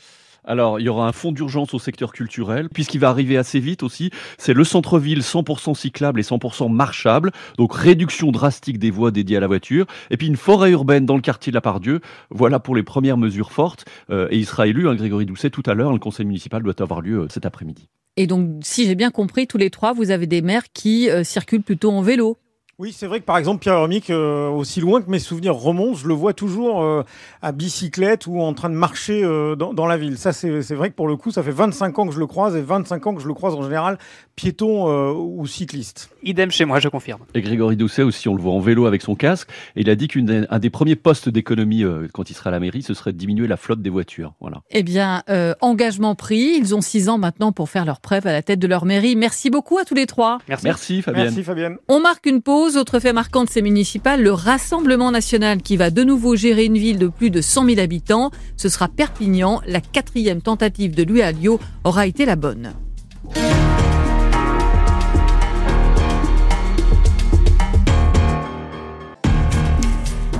[0.44, 3.82] Alors, il y aura un fonds d'urgence au secteur culturel, puisqu'il va arriver assez vite
[3.82, 4.10] aussi.
[4.38, 7.30] C'est le centre-ville 100% cyclable et 100% marchable.
[7.58, 9.86] Donc, réduction drastique des voies dédiées à la voiture.
[10.10, 12.00] Et puis, une forêt urbaine dans le quartier de la Pardieu.
[12.30, 13.84] Voilà pour les premières mesures fortes.
[14.10, 15.92] Euh, et il sera élu, hein, Grégory Doucet, tout à l'heure.
[15.92, 17.88] Le conseil municipal doit avoir lieu euh, cet après-midi.
[18.16, 21.24] Et donc, si j'ai bien compris, tous les trois, vous avez des maires qui euh,
[21.24, 22.36] circulent plutôt en vélo.
[22.80, 25.96] Oui, c'est vrai que par exemple, Pierre Hermic, euh, aussi loin que mes souvenirs remontent,
[25.96, 27.02] je le vois toujours euh,
[27.42, 30.16] à bicyclette ou en train de marcher euh, dans, la ville.
[30.16, 32.56] Ça, c'est vrai que pour le coup, ça fait 25 ans que je le croise
[32.56, 33.98] et 25 ans que je le croise en général,
[34.34, 36.08] piéton ou cycliste.
[36.22, 37.20] Idem chez moi, je confirme.
[37.34, 39.50] Et Grégory Doucet aussi, on le voit en vélo avec son casque.
[39.76, 42.80] Et il a dit qu'un des premiers postes d'économie quand il sera à la mairie,
[42.80, 44.32] ce serait de diminuer la flotte des voitures.
[44.40, 44.62] Voilà.
[44.70, 45.22] Eh bien,
[45.60, 46.56] engagement pris.
[46.56, 49.16] Ils ont six ans maintenant pour faire leur preuve à la tête de leur mairie.
[49.16, 50.38] Merci beaucoup à tous les trois.
[50.48, 51.24] Merci, Merci Fabienne.
[51.24, 51.76] Merci Fabienne.
[51.88, 55.90] On marque une pause autre fait marquant de ces municipales, le Rassemblement national qui va
[55.90, 58.30] de nouveau gérer une ville de plus de 100 000 habitants.
[58.56, 59.60] Ce sera Perpignan.
[59.66, 62.72] La quatrième tentative de Louis Alliot aura été la bonne.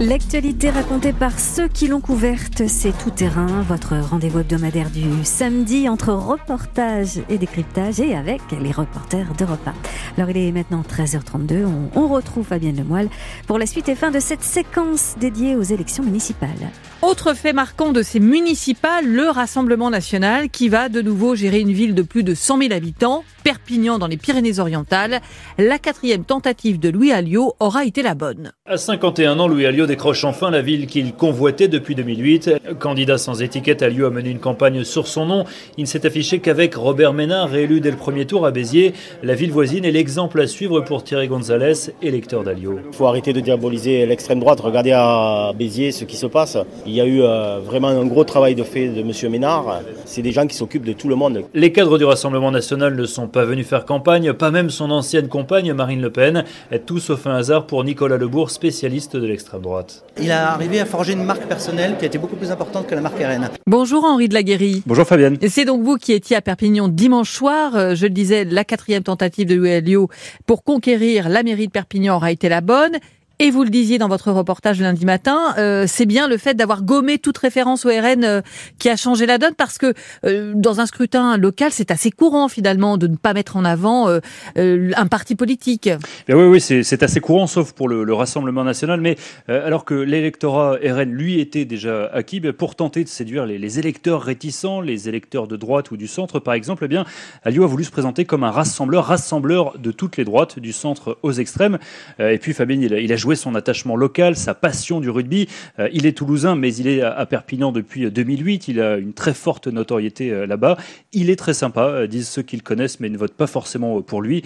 [0.01, 5.91] L'actualité racontée par ceux qui l'ont couverte, c'est Tout Terrain, votre rendez-vous hebdomadaire du samedi
[5.91, 9.75] entre reportage et décryptage et avec les reporters d'Europe 1.
[10.17, 13.11] Alors il est maintenant 13h32, on, on retrouve Fabienne Lemoyle
[13.47, 16.71] pour la suite et fin de cette séquence dédiée aux élections municipales.
[17.03, 21.73] Autre fait marquant de ces municipales, le Rassemblement national qui va de nouveau gérer une
[21.73, 25.23] ville de plus de 100 000 habitants, Perpignan dans les Pyrénées-Orientales.
[25.57, 28.53] La quatrième tentative de Louis Alliot aura été la bonne.
[28.67, 32.51] À 51 ans, Louis Alliot décroche enfin la ville qu'il convoitait depuis 2008.
[32.79, 35.45] Candidat sans étiquette, Alliot a mené une campagne sur son nom.
[35.79, 38.93] Il ne s'est affiché qu'avec Robert Ménard, réélu dès le premier tour à Béziers.
[39.23, 42.79] La ville voisine est l'exemple à suivre pour Thierry Gonzalez, électeur d'Alliot.
[42.89, 44.61] Il faut arrêter de diaboliser l'extrême droite.
[44.61, 46.59] Regardez à Béziers ce qui se passe.
[46.91, 49.13] Il y a eu euh, vraiment un gros travail de fait de M.
[49.31, 49.81] Ménard.
[50.07, 51.45] C'est des gens qui s'occupent de tout le monde.
[51.55, 55.29] Les cadres du Rassemblement national ne sont pas venus faire campagne, pas même son ancienne
[55.29, 56.45] compagne Marine Le Pen.
[56.87, 60.05] Tout sauf un hasard pour Nicolas Lebourg, spécialiste de l'extrême droite.
[60.21, 62.95] Il est arrivé à forger une marque personnelle qui a été beaucoup plus importante que
[62.97, 63.51] la marque RN.
[63.69, 64.83] Bonjour Henri de la Guérie.
[64.85, 65.39] Bonjour Fabienne.
[65.49, 67.77] C'est donc vous qui étiez à Perpignan dimanche soir.
[67.77, 70.09] Euh, je le disais, la quatrième tentative de Louis
[70.45, 72.99] pour conquérir la mairie de Perpignan aura été la bonne.
[73.43, 76.83] Et vous le disiez dans votre reportage lundi matin, euh, c'est bien le fait d'avoir
[76.83, 78.43] gommé toute référence au RN euh,
[78.79, 79.95] qui a changé la donne parce que
[80.27, 84.11] euh, dans un scrutin local, c'est assez courant finalement de ne pas mettre en avant
[84.57, 85.89] un parti politique.
[86.29, 89.01] oui, oui, c'est assez courant, sauf pour le, Rassemblement national.
[89.01, 89.17] Mais
[89.49, 94.21] alors que l'électorat RN, lui, était déjà acquis, ben, pour tenter de séduire les, électeurs
[94.21, 97.07] réticents, les électeurs de droite ou du centre, par exemple, eh bien,
[97.45, 101.17] Alliot a voulu se présenter comme un rassembleur, rassembleur de toutes les droites, du centre
[101.23, 101.79] aux extrêmes.
[102.19, 105.49] et puis Fabien, il a joué son attachement local, sa passion du rugby.
[105.79, 108.69] Euh, il est toulousain, mais il est à Perpignan depuis 2008.
[108.69, 110.77] Il a une très forte notoriété euh, là-bas.
[111.13, 114.01] Il est très sympa, euh, disent ceux qui le connaissent, mais ne votent pas forcément
[114.03, 114.43] pour lui.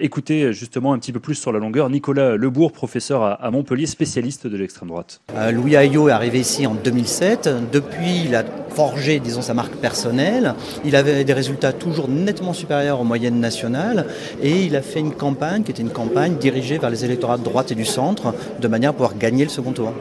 [0.00, 4.46] Écoutez justement un petit peu plus sur la longueur Nicolas Lebourg, professeur à Montpellier, spécialiste
[4.46, 5.20] de l'extrême droite.
[5.52, 7.48] Louis Ayot est arrivé ici en 2007.
[7.72, 8.44] Depuis, il a
[8.78, 10.54] forgé, disons, sa marque personnelle.
[10.84, 14.06] Il avait des résultats toujours nettement supérieurs aux moyennes nationales
[14.42, 17.44] et il a fait une campagne qui était une campagne dirigée vers les électorats de
[17.44, 18.27] droite et du centre
[18.60, 19.92] de manière à pouvoir gagner le second tour.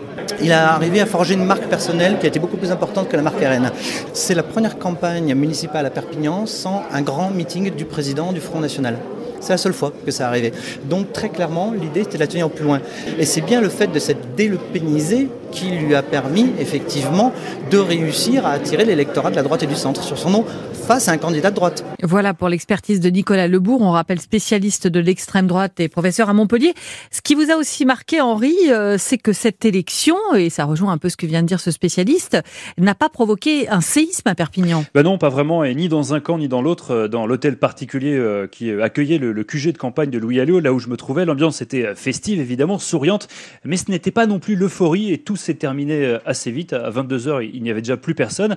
[0.42, 3.16] Il a arrivé à forger une marque personnelle qui a été beaucoup plus importante que
[3.16, 3.72] la marque RN.
[4.14, 8.60] C'est la première campagne municipale à Perpignan sans un grand meeting du président du Front
[8.60, 8.98] National.
[9.40, 10.52] C'est la seule fois que ça arrivait.
[10.86, 12.82] Donc très clairement, l'idée c'était de la tenir au plus loin.
[13.18, 17.32] Et c'est bien le fait de s'être délopénisé qui lui a permis effectivement
[17.72, 21.08] de réussir à attirer l'électorat de la droite et du centre sur son nom face
[21.08, 21.84] à un candidat de droite.
[22.04, 26.34] Voilà pour l'expertise de Nicolas Lebourg, on rappelle spécialiste de l'extrême droite et professeur à
[26.34, 26.74] Montpellier.
[27.12, 30.92] Ce qui vous a aussi marqué, Henri, euh, c'est que cette élection, et ça rejoint
[30.92, 32.38] un peu ce que vient de dire ce spécialiste,
[32.78, 34.86] n'a pas provoqué un séisme à Perpignan.
[34.94, 36.92] Ben non, pas vraiment, et ni dans un camp ni dans l'autre.
[36.92, 40.74] Euh, dans l'hôtel particulier euh, qui accueillait le, QG de campagne de Louis Alliot, là
[40.74, 43.28] où je me trouvais, l'ambiance était festive, évidemment, souriante,
[43.64, 46.74] mais ce n'était pas non plus l'euphorie, et tout s'est terminé assez vite.
[46.74, 48.56] À 22h, il n'y avait déjà plus personne.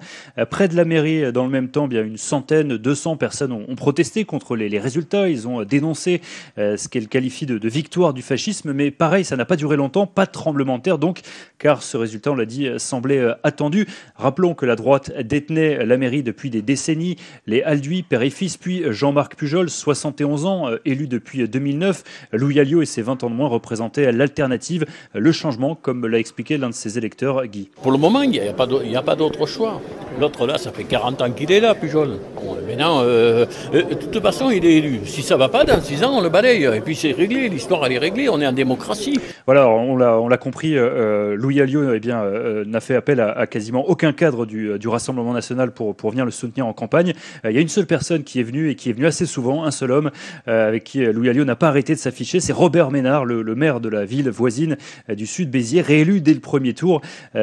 [0.50, 4.24] Près de la mairie, dans le même temps, bien une centaine, 200 personnes ont, protesté
[4.24, 5.28] contre les, résultats.
[5.28, 6.20] Ils ont dénoncé
[6.58, 8.72] euh, ce qu'elle qualifie de, victoire du fascisme.
[8.72, 10.06] Mais pareil, ça n'a pas duré longtemps.
[10.06, 11.20] Pas de tremblement de terre donc,
[11.58, 13.86] car ce résultat, on l'a dit, semblait euh, attendu.
[14.16, 17.16] Rappelons que la droite détenait la mairie depuis des décennies.
[17.46, 22.02] Les Alduy, père et fils, puis Jean-Marc Pujol, 71 ans, euh, élu depuis 2009.
[22.32, 26.58] Louis Alliot et ses 20 ans de moins représentaient l'alternative, le changement, comme l'a expliqué
[26.58, 27.70] l'un de ses électeurs, Guy.
[27.82, 29.80] Pour le moment, il n'y a pas d'autre choix.
[30.18, 32.18] L'autre là, ça fait 40 ans qu'il est là, Pujol.
[32.34, 35.00] Bon, maintenant, euh, euh, de toute façon, il est élu.
[35.04, 36.64] Si ça va pas, dans 6 ans, on le balaye.
[36.64, 39.18] Et puis c'est réglé, l'histoire elle est réglée, on est en démocratie.
[39.46, 42.22] Voilà, on l'a compris, euh, Louis Alliot eh bien,
[42.66, 46.66] n'a fait appel à, quasiment aucun cadre du, Rassemblement national pour, pour venir le soutenir
[46.66, 47.12] en campagne.
[47.44, 49.64] Il y a une seule personne qui est venue et qui est venue assez souvent,
[49.64, 50.10] un seul homme,
[50.50, 52.40] avec qui Louis Alliot n'a pas arrêté de s'afficher.
[52.40, 54.76] C'est Robert Ménard, le, maire de la ville voisine
[55.08, 57.00] du sud Béziers, réélu dès le premier tour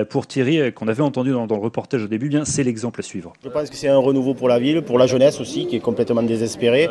[0.10, 2.30] pour Thierry, qu'on avait entendu dans, le reportage au début.
[2.30, 3.34] Bien, c'est l'exemple à suivre.
[3.44, 5.80] Je pense que c'est un renouveau pour la ville, pour la jeunesse aussi, qui est
[5.80, 6.90] complètement désespérée.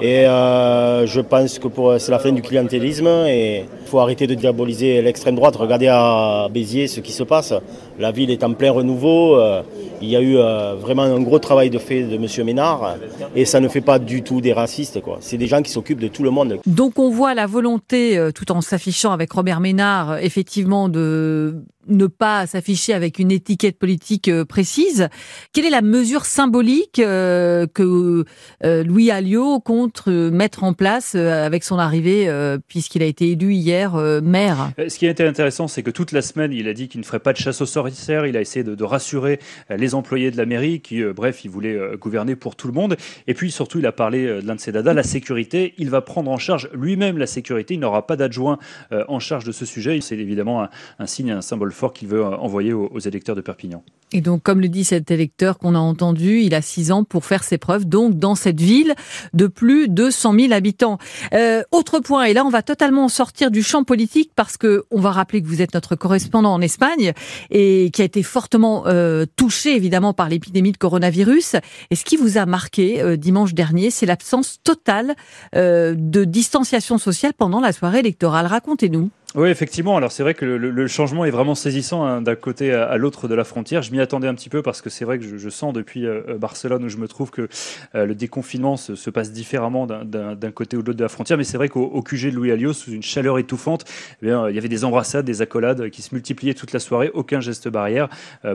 [0.00, 4.34] Et euh, je pense que c'est la fin du clientélisme et il faut arrêter de
[4.34, 5.56] diaboliser l'extrême droite.
[5.56, 7.52] Regardez à Béziers ce qui se passe.
[7.98, 9.36] La ville est en plein renouveau.
[9.36, 9.62] Euh,
[10.00, 12.46] il y a eu euh, vraiment un gros travail de fait de M.
[12.46, 12.96] Ménard
[13.34, 15.00] et ça ne fait pas du tout des racistes.
[15.20, 16.58] C'est des gens qui s'occupent de tout le monde.
[16.66, 22.46] Donc on voit la volonté, tout en s'affichant avec Robert Ménard, effectivement, de ne pas
[22.46, 25.08] s'afficher avec une étiquette politique euh, précise.
[25.52, 28.24] Quelle est la mesure symbolique euh, que
[28.64, 32.28] euh, Louis Alliot compte mettre en place avec son arrivée,
[32.68, 34.70] puisqu'il a été élu hier maire?
[34.88, 37.04] Ce qui a été intéressant, c'est que toute la semaine, il a dit qu'il ne
[37.04, 38.26] ferait pas de chasse aux sorcières.
[38.26, 39.38] Il a essayé de, rassurer
[39.70, 42.96] les employés de la mairie, qui, bref, il voulait gouverner pour tout le monde.
[43.26, 45.74] Et puis surtout, il a parlé de l'un de ses dadas, la sécurité.
[45.78, 47.74] Il va prendre en charge lui-même la sécurité.
[47.74, 48.58] Il n'aura pas d'adjoint
[48.90, 49.98] en charge de ce sujet.
[50.00, 53.40] C'est évidemment un, un signe, un symbole fort qu'il veut euh, envoyer aux, électeurs de
[53.40, 53.82] Perpignan.
[54.12, 57.24] Et donc, comme le dit cet électeur qu'on a entendu, il a six ans pour
[57.24, 58.94] faire ses preuves, donc dans cette ville
[59.34, 60.98] de plus de 100 000 habitants.
[61.34, 65.00] Euh, autre point, et là on va totalement sortir du champ politique parce que on
[65.00, 67.12] va rappeler que vous êtes notre correspondant en Espagne
[67.50, 71.56] et qui a été fortement euh, touché évidemment par l'épidémie de coronavirus.
[71.90, 75.14] Et ce qui vous a marqué dimanche dernier, c'est l'absence totale
[75.54, 78.46] de distanciation sociale pendant la soirée électorale.
[78.46, 79.10] Racontez-nous.
[79.34, 79.94] Oui, effectivement.
[79.98, 83.34] Alors c'est vrai que le, changement est vraiment saisissant hein, d'un côté à, l'autre de
[83.34, 83.82] la frontière.
[83.82, 86.22] Je m'y attendais un petit peu parce que c'est vrai que je, sens depuis euh,
[86.28, 87.46] euh, Barcelone où je me trouve que
[87.94, 91.36] euh, le déconfinement se, passe différemment d'un côté ou de l'autre de la frontière.
[91.36, 93.84] Mais c'est vrai qu'au QG de Louis Alliot, sous une chaleur étouffante,
[94.22, 97.10] eh il y avait des embrassades, des accolades qui se multipliaient toute la soirée.
[97.12, 98.08] Aucun geste barrière,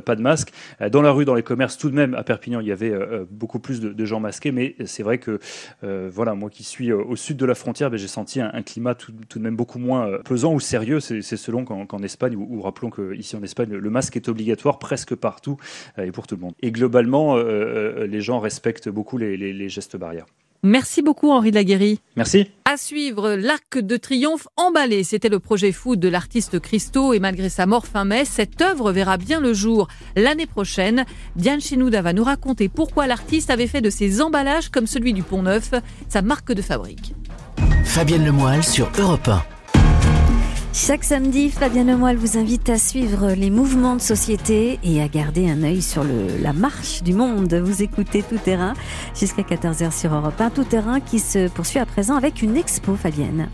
[0.05, 0.53] pas de masque.
[0.91, 2.93] Dans la rue, dans les commerces, tout de même à Perpignan, il y avait
[3.29, 4.51] beaucoup plus de, gens masqués.
[4.51, 5.39] Mais c'est vrai que
[5.81, 9.11] voilà, moi qui suis au sud de la frontière, ben, j'ai senti un, climat tout,
[9.11, 10.99] de même beaucoup moins pesant sérieux.
[10.99, 15.57] C'est selon qu'en Espagne, ou rappelons qu'ici en Espagne, le masque est obligatoire presque partout
[15.97, 16.53] euh, et pour tout le monde.
[16.61, 20.25] Et globalement, euh, euh, les gens respectent beaucoup les, gestes barrières.
[20.65, 21.99] Merci beaucoup Henri Laguéry.
[22.15, 22.49] Merci.
[22.63, 25.03] À suivre, l'Arc de Triomphe emballé.
[25.03, 28.93] C'était le projet fou de l'artiste Christo et malgré sa mort fin mai, cette œuvre
[28.93, 31.05] verra bien le jour l'année prochaine.
[31.35, 35.21] Diane Chenouda va nous raconter pourquoi l'artiste avait fait de ses emballages comme celui du
[35.21, 35.71] Pont Neuf
[36.07, 37.13] sa marque de fabrique.
[37.83, 39.52] Fabienne Lemoyle sur Europe 1.
[40.75, 45.47] Chaque samedi, Fabienne Lemoyle vous invite à suivre les mouvements de société et à garder
[45.47, 47.53] un œil sur le, la marche du monde.
[47.53, 48.73] Vous écoutez Tout Terrain
[49.15, 50.49] jusqu'à 14h sur Europe 1.
[50.49, 53.49] Tout Terrain qui se poursuit à présent avec une expo, Fabienne.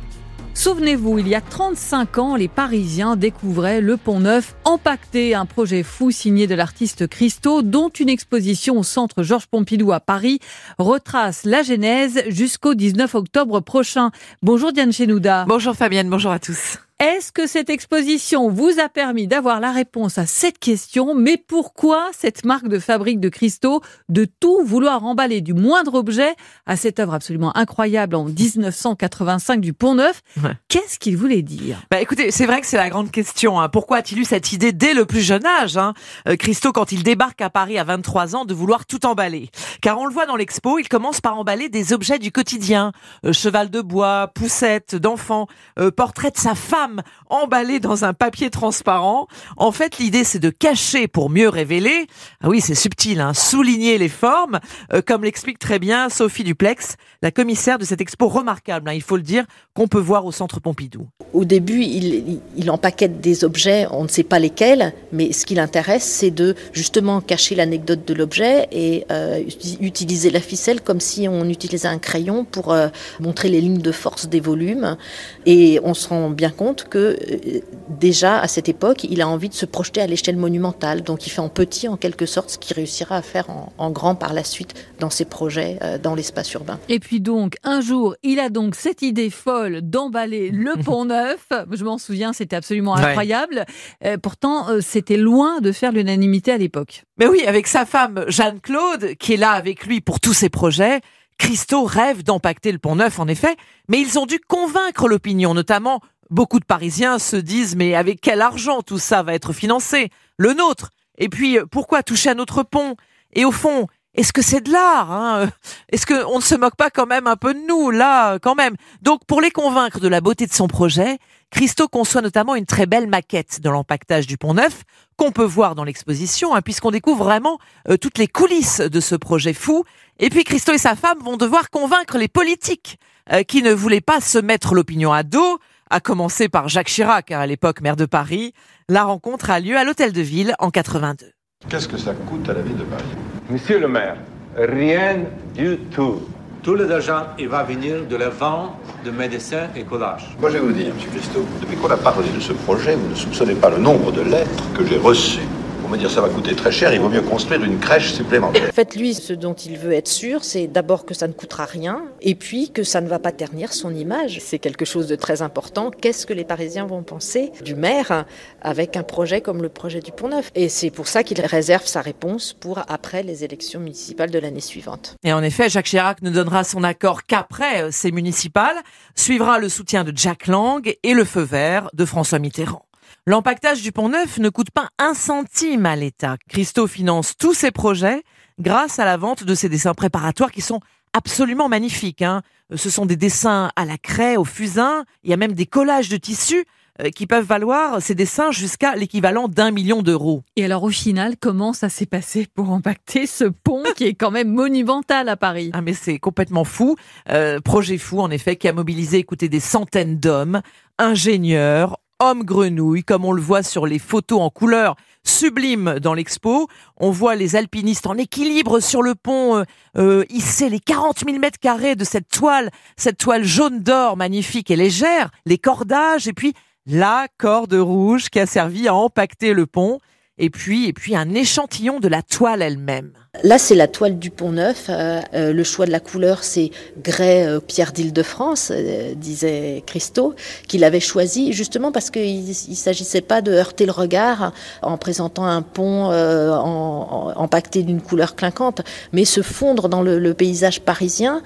[0.54, 5.84] Souvenez-vous, il y a 35 ans, les Parisiens découvraient le Pont Neuf empaqueté, un projet
[5.84, 10.40] fou signé de l'artiste Christo, dont une exposition au centre Georges Pompidou à Paris
[10.78, 14.12] retrace la genèse jusqu'au 19 octobre prochain.
[14.42, 15.44] Bonjour Diane Chenouda.
[15.50, 16.80] Bonjour Fabienne, bonjour à tous.
[17.02, 21.16] Est-ce que cette exposition vous a permis d'avoir la réponse à cette question?
[21.16, 26.36] Mais pourquoi cette marque de fabrique de cristaux de tout vouloir emballer du moindre objet
[26.66, 30.22] à cette œuvre absolument incroyable en 1985 du Pont Neuf
[30.68, 31.78] Qu'est-ce qu'il voulait dire?
[31.90, 33.62] Bah écoutez, c'est vrai que c'est la grande question.
[33.62, 33.70] Hein.
[33.70, 35.94] Pourquoi a-t-il eu cette idée dès le plus jeune âge hein
[36.28, 39.52] euh, Christo, quand il débarque à Paris à 23 ans, de vouloir tout emballer?
[39.82, 42.92] Car on le voit dans l'expo, il commence par emballer des objets du quotidien.
[43.26, 45.48] Euh, cheval de bois, poussette d'enfant,
[45.80, 46.89] euh, portrait de sa femme
[47.30, 49.28] emballé dans un papier transparent.
[49.58, 52.08] En fait, l'idée, c'est de cacher pour mieux révéler.
[52.42, 54.60] Ah oui, c'est subtil, hein, souligner les formes,
[54.94, 59.02] euh, comme l'explique très bien Sophie Duplex, la commissaire de cette expo remarquable, hein, il
[59.02, 61.08] faut le dire, qu'on peut voir au Centre Pompidou.
[61.34, 65.56] Au début, il, il empaquette des objets, on ne sait pas lesquels, mais ce qui
[65.56, 69.42] l'intéresse, c'est de justement cacher l'anecdote de l'objet et euh,
[69.80, 72.88] utiliser la ficelle comme si on utilisait un crayon pour euh,
[73.20, 74.98] montrer les lignes de force des volumes.
[75.46, 79.50] Et on se rend bien compte que euh, déjà à cette époque, il a envie
[79.50, 81.02] de se projeter à l'échelle monumentale.
[81.02, 84.16] Donc il fait en petit en quelque sorte ce qu'il réussira à faire en, grand
[84.16, 86.80] par la suite dans ses projets euh, dans l'espace urbain.
[86.90, 91.48] Et puis donc un jour, il a donc cette idée folle d'emballer le pont neuf.
[91.72, 93.66] Je m'en souviens, c'était absolument incroyable.
[94.06, 97.04] Euh, pourtant, c'était loin de faire l'unanimité à l'époque.
[97.18, 101.02] Mais oui, avec sa femme Jeanne-Claude, qui est là avec lui pour tous ses projets.
[101.40, 103.56] Christo rêve d'empacter le pont neuf, en effet,
[103.88, 108.42] mais ils ont dû convaincre l'opinion, notamment Beaucoup de Parisiens se disent mais avec quel
[108.42, 110.10] argent tout ça va être financé?
[110.38, 110.92] Le nôtre.
[111.18, 112.96] Et puis pourquoi toucher à notre pont?
[113.34, 115.50] Et au fond, est-ce que c'est de l'art hein?
[115.92, 118.76] Est-ce qu'on ne se moque pas quand même un peu de nous là quand même?
[119.02, 121.18] Donc pour les convaincre de la beauté de son projet,
[121.50, 124.84] Christo conçoit notamment une très belle maquette de l'empactage du pont neuf
[125.18, 127.58] qu'on peut voir dans l'exposition hein, puisqu'on découvre vraiment
[127.90, 129.84] euh, toutes les coulisses de ce projet fou.
[130.20, 133.00] Et puis Christo et sa femme vont devoir convaincre les politiques
[133.32, 137.32] euh, qui ne voulaient pas se mettre l'opinion à dos à commencer par Jacques Chirac,
[137.32, 138.54] hein, à l'époque maire de Paris.
[138.88, 141.32] La rencontre a lieu à l'hôtel de ville en 82.
[141.68, 143.04] Qu'est-ce que ça coûte à la ville de Paris?
[143.50, 144.18] Monsieur le maire,
[144.56, 145.18] rien
[145.56, 146.22] du tout.
[146.62, 148.74] Tout l'argent, il va venir de la vente
[149.06, 150.36] de médecins et collages.
[150.40, 151.10] Moi, je vais vous dire, M.
[151.12, 154.22] Christo, depuis qu'on a parlé de ce projet, vous ne soupçonnez pas le nombre de
[154.22, 155.48] lettres que j'ai reçues
[155.90, 158.70] me dire ça va coûter très cher, il vaut mieux construire une crèche supplémentaire.
[158.74, 162.36] Faites-lui ce dont il veut être sûr, c'est d'abord que ça ne coûtera rien et
[162.36, 164.40] puis que ça ne va pas ternir son image.
[164.42, 165.92] C'est quelque chose de très important.
[165.92, 168.26] Qu'est-ce que les Parisiens vont penser du maire
[168.62, 170.52] avec un projet comme le projet du Pont-Neuf?
[170.56, 174.62] Et c'est pour ça qu'il réserve sa réponse pour après les élections municipales de l'année
[174.62, 175.16] suivante.
[175.24, 178.78] Et en effet, Jacques Chirac ne donnera son accord qu'après ces municipales,
[179.16, 182.84] suivra le soutien de Jack Lang et le feu vert de François Mitterrand.
[183.30, 186.38] L'empactage du pont neuf ne coûte pas un centime à l'État.
[186.50, 188.24] Christo finance tous ses projets
[188.60, 190.80] grâce à la vente de ses dessins préparatoires qui sont
[191.14, 192.24] absolument magnifiques.
[192.24, 192.42] Hein.
[192.74, 195.06] Ce sont des dessins à la craie, au fusain.
[195.24, 196.66] Il y a même des collages de tissus
[197.04, 200.42] euh, qui peuvent valoir ces dessins jusqu'à l'équivalent d'un million d'euros.
[200.56, 204.32] Et alors au final, comment ça s'est passé pour empacter ce pont qui est quand
[204.32, 205.70] même monumental à Paris?
[205.74, 206.96] Ah mais c'est complètement fou.
[207.30, 210.64] Euh, projet fou en effet qui a mobilisé, écoutez, des centaines d'hommes,
[210.98, 216.68] ingénieurs, homme grenouille, comme on le voit sur les photos en couleur sublime dans l'expo.
[216.98, 219.64] On voit les alpinistes en équilibre sur le pont, euh,
[219.98, 224.70] euh hisser les 40 000 mètres carrés de cette toile, cette toile jaune d'or magnifique
[224.70, 226.54] et légère, les cordages, et puis
[226.86, 230.00] la corde rouge qui a servi à empacter le pont
[230.40, 233.12] et puis, et puis un échantillon de la toile elle-même.
[233.44, 234.88] Là, c'est la toile du Pont Neuf.
[234.90, 236.72] Euh, euh, le choix de la couleur, c'est
[237.04, 238.72] grès euh, pierre d'Île-de-France,
[239.16, 240.34] disait Christo,
[240.68, 245.46] qu'il avait choisi justement parce qu'il ne s'agissait pas de heurter le regard en présentant
[245.46, 248.82] un pont en, empaqueté d'une couleur clinquante,
[249.14, 251.44] mais se fondre dans le paysage parisien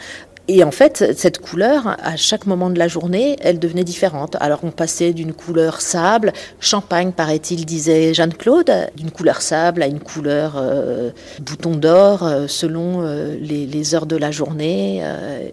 [0.50, 4.36] et en fait, cette couleur, à chaque moment de la journée, elle devenait différente.
[4.42, 10.02] Alors on passait d'une couleur sable, champagne paraît-il, disait Jeanne-Claude, d'une couleur sable à une
[10.02, 15.04] couleur euh, bouton d'or, euh, selon euh, les, heures de la journée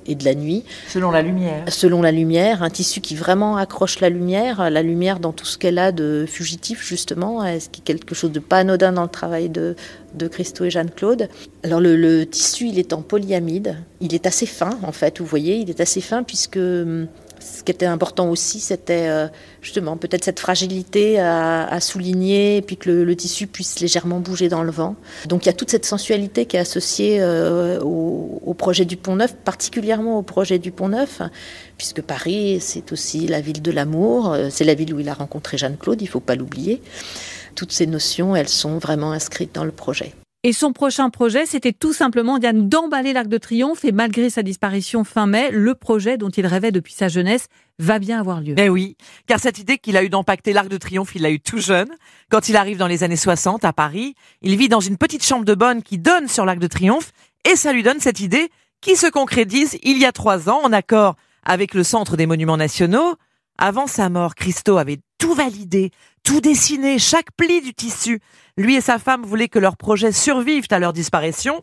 [0.07, 0.64] et de la nuit.
[0.88, 1.64] Selon la lumière.
[1.68, 5.59] Selon la lumière, un tissu qui vraiment accroche la lumière, la lumière dans tout ce
[5.59, 9.03] qu'elle a de fugitif justement, est-ce qu'il y a quelque chose de pas anodin dans
[9.03, 9.76] le travail de,
[10.14, 11.29] de Christo et Jeanne-Claude.
[11.62, 13.77] Alors le, tissu, il est en polyamide.
[14.01, 15.20] Il est assez fin, en fait.
[15.20, 17.09] Vous voyez, il est assez fin puisque hum,
[17.40, 19.27] Ce qui était important aussi, c'était euh,
[19.62, 24.49] justement peut-être cette fragilité à, souligner, et puis que le, le, tissu puisse légèrement bouger
[24.51, 24.95] dans le vent.
[25.26, 28.99] Donc il y a toute cette sensualité qui est associée euh, au, au, projet du
[28.99, 31.22] Pont Neuf, particulièrement au projet du Pont Neuf,
[31.78, 35.14] puisque Paris, c'est aussi la ville de l'amour, euh, c'est la ville où il a
[35.14, 36.82] rencontré Jeanne-Claude, il ne faut pas l'oublier.
[37.55, 40.14] Toutes ces notions, elles sont vraiment inscrites dans le projet.
[40.42, 44.42] Et son prochain projet, c'était tout simplement Diane d'emballer l'Arc de Triomphe et malgré sa
[44.42, 47.48] disparition fin mai, le projet dont il rêvait depuis sa jeunesse
[47.78, 48.55] va bien avoir lieu.
[48.57, 48.96] Eh oui,
[49.26, 51.90] car cette idée qu'il a eu d'empacter l'Arc de Triomphe, il l'a eu tout jeune.
[52.30, 55.44] Quand il arrive dans les années 60 à Paris, il vit dans une petite chambre
[55.44, 57.12] de bonne qui donne sur l'Arc de Triomphe
[57.44, 60.72] et ça lui donne cette idée qui se concrétise il y a trois ans en
[60.72, 63.16] accord avec le Centre des Monuments Nationaux.
[63.59, 65.90] Avant sa mort, Christo avait tout validé,
[66.23, 68.21] tout dessiné, chaque pli du tissu.
[68.57, 71.62] Lui et sa femme voulaient que leur projet survive à leur disparition.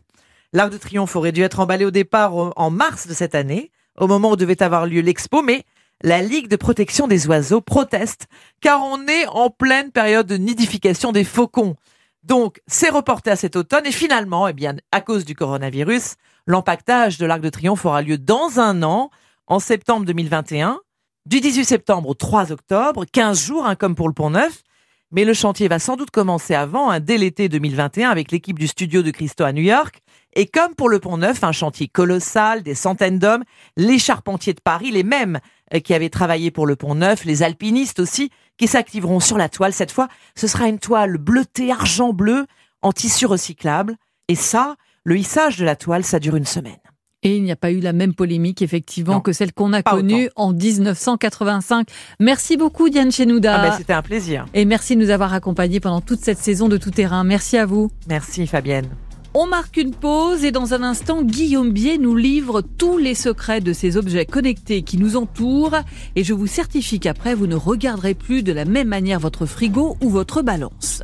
[0.53, 4.07] L'Arc de Triomphe aurait dû être emballé au départ en mars de cette année, au
[4.07, 5.63] moment où devait avoir lieu l'expo, mais
[6.03, 8.27] la Ligue de protection des oiseaux proteste,
[8.61, 11.75] car on est en pleine période de nidification des faucons.
[12.23, 17.17] Donc, c'est reporté à cet automne et finalement, eh bien, à cause du coronavirus, l'empactage
[17.17, 19.09] de l'Arc de Triomphe aura lieu dans un an,
[19.47, 20.79] en septembre 2021,
[21.27, 24.63] du 18 septembre au 3 octobre, 15 jours, hein, comme pour le Pont Neuf.
[25.11, 28.67] Mais le chantier va sans doute commencer avant, hein, dès l'été 2021, avec l'équipe du
[28.67, 30.01] studio de Christo à New York.
[30.35, 33.43] Et comme pour le Pont Neuf, un chantier colossal, des centaines d'hommes,
[33.75, 35.39] les charpentiers de Paris, les mêmes
[35.73, 39.49] euh, qui avaient travaillé pour le Pont Neuf, les alpinistes aussi, qui s'activeront sur la
[39.49, 39.73] toile.
[39.73, 42.45] Cette fois, ce sera une toile bleutée, argent bleu,
[42.81, 43.97] en tissu recyclable.
[44.29, 46.79] Et ça, le hissage de la toile, ça dure une semaine.
[47.27, 49.83] Et il n'y a pas eu la même polémique, effectivement, non, que celle qu'on a
[49.83, 50.49] connue autant.
[50.49, 51.87] en 1985.
[52.21, 53.59] Merci beaucoup, Diane Chenouda.
[53.59, 54.45] Ah ben, C'était un plaisir.
[54.53, 57.25] Et merci de nous avoir accompagnés pendant toute cette saison de Tout Terrain.
[57.25, 57.91] Merci à vous.
[58.07, 58.87] Merci, Fabienne.
[59.33, 63.61] On marque une pause et dans un instant, Guillaume Bier nous livre tous les secrets
[63.61, 65.75] de ces objets connectés qui nous entourent.
[66.15, 69.97] Et je vous certifie qu'après, vous ne regarderez plus de la même manière votre frigo
[70.01, 71.03] ou votre balance.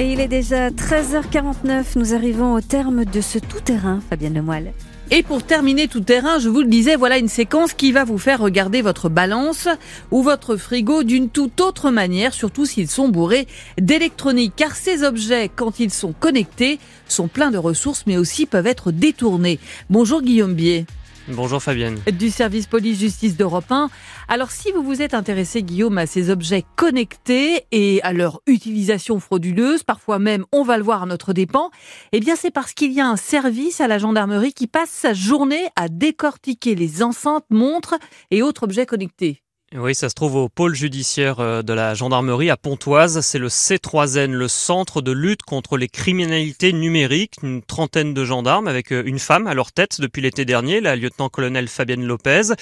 [0.00, 1.84] Et il est déjà 13h49.
[1.96, 4.72] Nous arrivons au terme de ce tout-terrain, Fabienne Lemoyle.
[5.10, 8.16] Et pour terminer tout terrain, je vous le disais, voilà une séquence qui va vous
[8.16, 9.68] faire regarder votre balance
[10.10, 13.46] ou votre frigo d'une toute autre manière, surtout s'ils sont bourrés
[13.78, 14.54] d'électronique.
[14.56, 18.92] Car ces objets, quand ils sont connectés, sont pleins de ressources, mais aussi peuvent être
[18.92, 19.58] détournés.
[19.90, 20.86] Bonjour Guillaume Bier.
[21.28, 22.00] Bonjour Fabienne.
[22.12, 23.90] Du service police-justice d'Europe 1.
[24.28, 29.20] Alors si vous vous êtes intéressé Guillaume à ces objets connectés et à leur utilisation
[29.20, 31.70] frauduleuse, parfois même on va le voir à notre dépens,
[32.12, 35.12] eh bien c'est parce qu'il y a un service à la gendarmerie qui passe sa
[35.12, 37.96] journée à décortiquer les enceintes, montres
[38.30, 39.42] et autres objets connectés.
[39.76, 43.20] Oui, ça se trouve au pôle judiciaire euh, de la gendarmerie à Pontoise.
[43.20, 47.36] C'est le C3N, le centre de lutte contre les criminalités numériques.
[47.44, 50.96] Une trentaine de gendarmes avec euh, une femme à leur tête depuis l'été dernier, la
[50.96, 52.52] lieutenant-colonel Fabienne Lopez.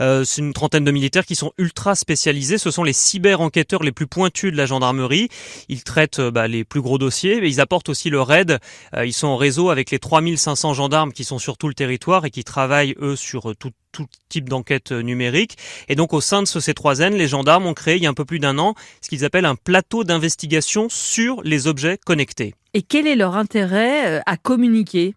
[0.00, 2.56] Euh, c'est une trentaine de militaires qui sont ultra spécialisés.
[2.56, 5.28] Ce sont les cyber-enquêteurs les plus pointus de la gendarmerie.
[5.68, 8.58] Ils traitent bah, les plus gros dossiers, mais ils apportent aussi leur aide.
[9.04, 12.30] Ils sont en réseau avec les 3500 gendarmes qui sont sur tout le territoire et
[12.30, 15.56] qui travaillent, eux, sur tout tout type d'enquête numérique.
[15.88, 18.14] Et donc au sein de ce C3N, les gendarmes ont créé il y a un
[18.14, 22.54] peu plus d'un an ce qu'ils appellent un plateau d'investigation sur les objets connectés.
[22.74, 25.14] Et quel est leur intérêt à communiquer?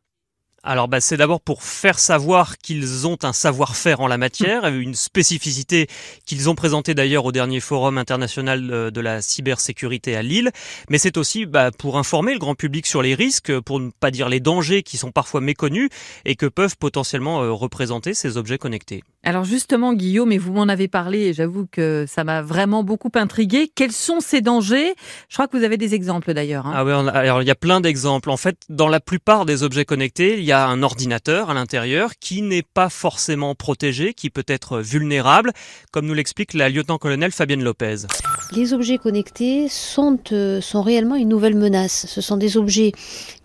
[0.63, 4.95] Alors bah, c'est d'abord pour faire savoir qu'ils ont un savoir-faire en la matière, une
[4.95, 5.87] spécificité
[6.25, 10.51] qu'ils ont présentée d'ailleurs au dernier forum international de la cybersécurité à Lille,
[10.89, 14.11] mais c'est aussi bah, pour informer le grand public sur les risques, pour ne pas
[14.11, 15.89] dire les dangers qui sont parfois méconnus
[16.25, 19.03] et que peuvent potentiellement euh, représenter ces objets connectés.
[19.27, 23.11] Alors justement Guillaume, et vous m'en avez parlé et j'avoue que ça m'a vraiment beaucoup
[23.13, 24.93] intrigué, quels sont ces dangers?
[25.27, 26.65] Je crois que vous avez des exemples d'ailleurs.
[26.65, 26.71] Hein.
[26.73, 28.29] Ah oui, alors il y a plein d'exemples.
[28.29, 32.11] En fait, dans la plupart des objets connectés, il y a un ordinateur à l'intérieur
[32.21, 35.51] qui n'est pas forcément protégé, qui peut être vulnérable,
[35.91, 38.07] comme nous l'explique la lieutenant-colonel Fabienne Lopez.
[38.53, 42.05] Les objets connectés sont, euh, sont réellement une nouvelle menace.
[42.07, 42.93] Ce sont des objets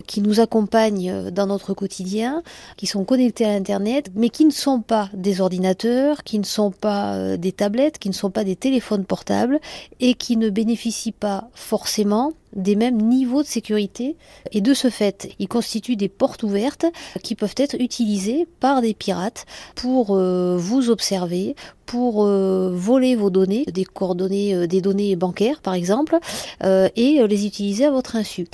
[0.07, 2.43] qui nous accompagnent dans notre quotidien,
[2.77, 6.71] qui sont connectés à Internet, mais qui ne sont pas des ordinateurs, qui ne sont
[6.71, 9.61] pas euh, des tablettes, qui ne sont pas des téléphones portables
[10.01, 14.17] et qui ne bénéficient pas forcément des mêmes niveaux de sécurité
[14.53, 16.87] et de ce fait, ils constituent des portes ouvertes
[17.23, 21.55] qui peuvent être utilisées par des pirates pour euh, vous observer,
[21.87, 26.19] pour euh, voler vos données, des coordonnées, euh, des données bancaires par exemple,
[26.63, 28.49] euh, et les utiliser à votre insu.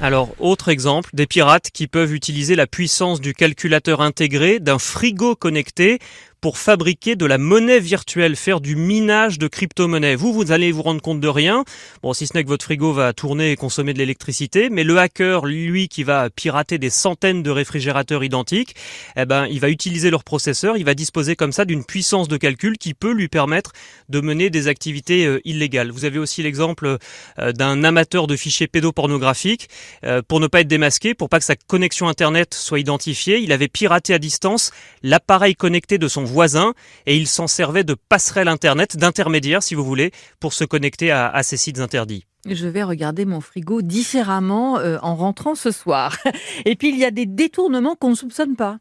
[0.00, 5.34] Alors, autre exemple, des pirates qui peuvent utiliser la puissance du calculateur intégré d'un frigo
[5.34, 6.00] connecté
[6.40, 10.14] pour fabriquer de la monnaie virtuelle, faire du minage de crypto-monnaie.
[10.14, 11.64] Vous, vous allez vous rendre compte de rien.
[12.02, 14.98] Bon, si ce n'est que votre frigo va tourner et consommer de l'électricité, mais le
[14.98, 18.74] hacker, lui, qui va pirater des centaines de réfrigérateurs identiques,
[19.16, 22.36] eh ben, il va utiliser leur processeur, il va disposer comme ça d'une puissance de
[22.36, 23.72] calcul qui peut lui permettre
[24.08, 25.90] de mener des activités euh, illégales.
[25.90, 26.98] Vous avez aussi l'exemple
[27.38, 29.68] euh, d'un amateur de fichiers pédopornographiques.
[30.04, 33.52] Euh, pour ne pas être démasqué, pour pas que sa connexion Internet soit identifiée, il
[33.52, 34.70] avait piraté à distance
[35.02, 36.74] l'appareil connecté de son voisin
[37.06, 40.10] et il s'en servait de passerelle Internet, d'intermédiaire si vous voulez,
[40.40, 42.26] pour se connecter à, à ces sites interdits.
[42.48, 46.16] Je vais regarder mon frigo différemment euh, en rentrant ce soir.
[46.64, 48.78] Et puis il y a des détournements qu'on ne soupçonne pas.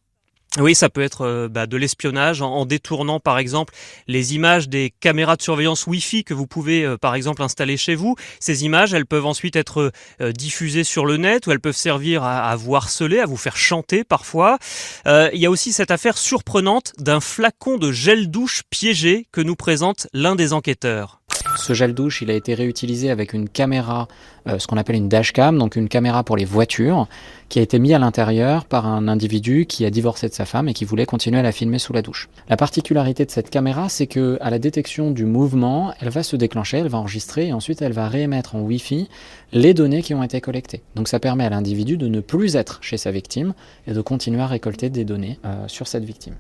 [0.58, 3.74] Oui, ça peut être euh, bah, de l'espionnage en, détournant par exemple
[4.08, 7.94] les images des caméras de surveillance Wi-Fi que vous pouvez euh, par exemple installer chez
[7.94, 8.16] vous.
[8.40, 9.92] Ces images, elles peuvent ensuite être
[10.22, 13.36] euh, diffusées sur le net ou elles peuvent servir à, à vous harceler, à vous
[13.36, 14.58] faire chanter parfois.
[15.06, 19.56] Il y a aussi cette affaire surprenante d'un flacon de gel douche piégé que nous
[19.56, 21.22] présente l'un des enquêteurs.
[21.58, 24.08] Ce gel douche, il a été réutilisé avec une caméra,
[24.48, 27.08] euh, ce qu'on appelle une dashcam, donc une caméra pour les voitures,
[27.50, 30.68] qui a été mis à l'intérieur par un individu qui a divorcé de sa femme
[30.68, 32.30] et qui voulait continuer à la filmer sous la douche.
[32.50, 36.36] La particularité de cette caméra, c'est que à la détection du mouvement, elle va se
[36.36, 39.08] déclencher, elle va enregistrer et ensuite elle va réémettre en Wi-Fi
[39.52, 40.82] les données qui ont été collectées.
[40.96, 43.54] Donc ça permet à l'individu de ne plus être chez sa victime
[43.88, 46.36] et de continuer à récolter des données euh, sur cette victime.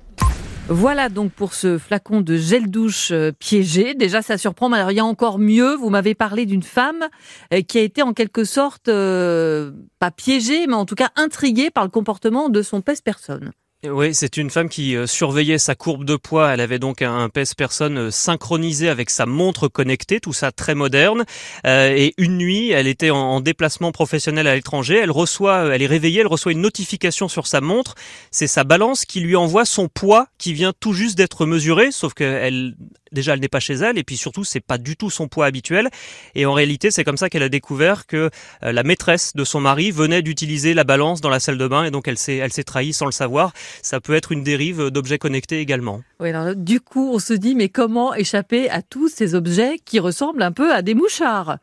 [0.68, 3.94] Voilà donc pour ce flacon de gel douche euh, piégé.
[3.94, 4.68] Déjà, ça surprend.
[4.68, 5.76] Mais alors, il y a encore mieux.
[5.76, 7.06] Vous m'avez parlé d'une femme
[7.54, 11.70] euh, qui a été en quelque sorte, euh, pas piégée, mais en tout cas intriguée
[11.70, 13.52] par le comportement de son pèse-personne.
[13.92, 16.54] Oui, c'est une femme qui euh, surveillait sa courbe de poids.
[16.54, 21.26] Elle avait donc un pèse-personne euh, synchronisé avec sa montre connectée, tout ça très moderne.
[21.68, 24.98] Euh, et une nuit, elle était en, en déplacement professionnel à l'étranger.
[24.98, 27.96] Elle reçoit, elle est réveillée, elle reçoit une notification sur sa montre.
[28.32, 32.14] C'est sa balance qui lui envoie son poids qui vient tout juste d'être mesuré, sauf
[32.14, 32.76] qu'elle
[33.16, 35.48] déjà elle n'est pas chez elle et puis surtout c'est pas du tout son poids
[35.48, 35.90] habituel.
[36.36, 38.30] Et en réalité c'est comme ça qu'elle a découvert que
[38.62, 41.86] euh, la maîtresse de son mari venait d'utiliser la balance dans la salle de bain
[41.86, 43.54] et donc elle s'est elle s'est trahie sans le savoir.
[43.82, 46.02] Ça peut être une dérive d'objets connectés également.
[46.20, 50.00] Oui, alors du coup, on se dit, mais comment échapper à tous ces objets qui
[50.00, 51.58] ressemblent un peu à des mouchards?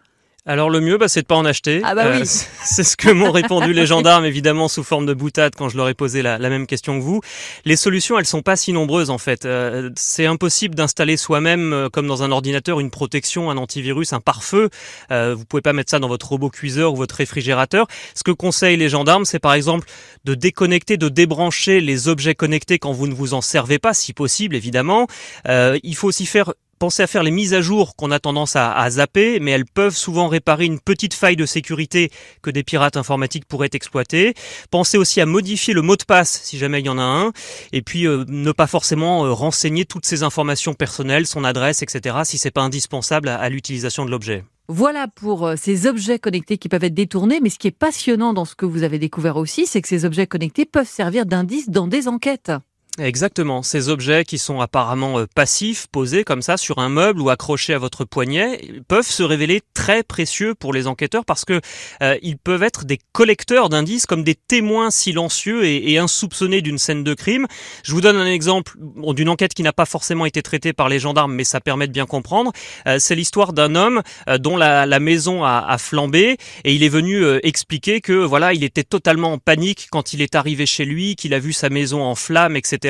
[0.45, 1.83] Alors le mieux, bah, c'est de pas en acheter.
[1.85, 2.27] Ah bah oui.
[2.27, 5.77] c- c'est ce que m'ont répondu les gendarmes, évidemment sous forme de boutade quand je
[5.77, 7.21] leur ai posé la, la même question que vous.
[7.65, 9.45] Les solutions, elles sont pas si nombreuses en fait.
[9.45, 14.21] Euh, c'est impossible d'installer soi-même, euh, comme dans un ordinateur, une protection, un antivirus, un
[14.21, 14.69] pare-feu.
[15.13, 17.87] Euh, vous pouvez pas mettre ça dans votre robot cuiseur ou votre réfrigérateur.
[18.17, 19.87] Ce que conseillent les gendarmes, c'est par exemple
[20.25, 24.13] de déconnecter, de débrancher les objets connectés quand vous ne vous en servez pas, si
[24.13, 25.07] possible, évidemment.
[25.49, 26.53] Euh, il faut aussi faire
[26.83, 29.95] Pensez à faire les mises à jour qu'on a tendance à, zapper, mais elles peuvent
[29.95, 32.11] souvent réparer une petite faille de sécurité
[32.43, 34.35] que des pirates informatiques pourraient exploiter.
[34.73, 37.31] Pensez aussi à modifier le mot de passe si jamais il y en a un,
[37.71, 42.17] et puis euh, ne pas forcément euh, renseigner toutes ces informations personnelles, son adresse, etc.
[42.25, 44.43] si c'est pas indispensable à- à l'utilisation de l'objet.
[44.67, 47.39] Voilà pour euh, ces objets connectés qui peuvent être détournés.
[47.41, 50.05] Mais ce qui est passionnant dans ce que vous avez découvert aussi, c'est que ces
[50.05, 52.51] objets connectés peuvent servir d'indice dans des enquêtes.
[52.99, 57.31] Exactement, ces objets qui sont apparemment euh, passifs, posés comme ça sur un meuble ou
[57.31, 61.63] accrochés à votre poignet, peuvent se révéler très précieux pour les enquêteurs parce que
[62.03, 67.03] euh, ils peuvent être des collecteurs d'indices comme des témoins silencieux et, insoupçonnés d'une scène
[67.03, 67.47] de crime.
[67.83, 70.99] Je vous donne un exemple d'une enquête qui n'a pas forcément été traitée par les
[70.99, 72.53] gendarmes, mais ça permet de bien comprendre.
[72.87, 77.25] Euh, C'est l'histoire d'un homme euh, dont la, maison a, flambé et il est venu
[77.43, 81.33] expliquer que voilà, il était totalement en panique quand il est arrivé chez lui, qu'il
[81.33, 82.82] a vu sa maison en flammes, etc.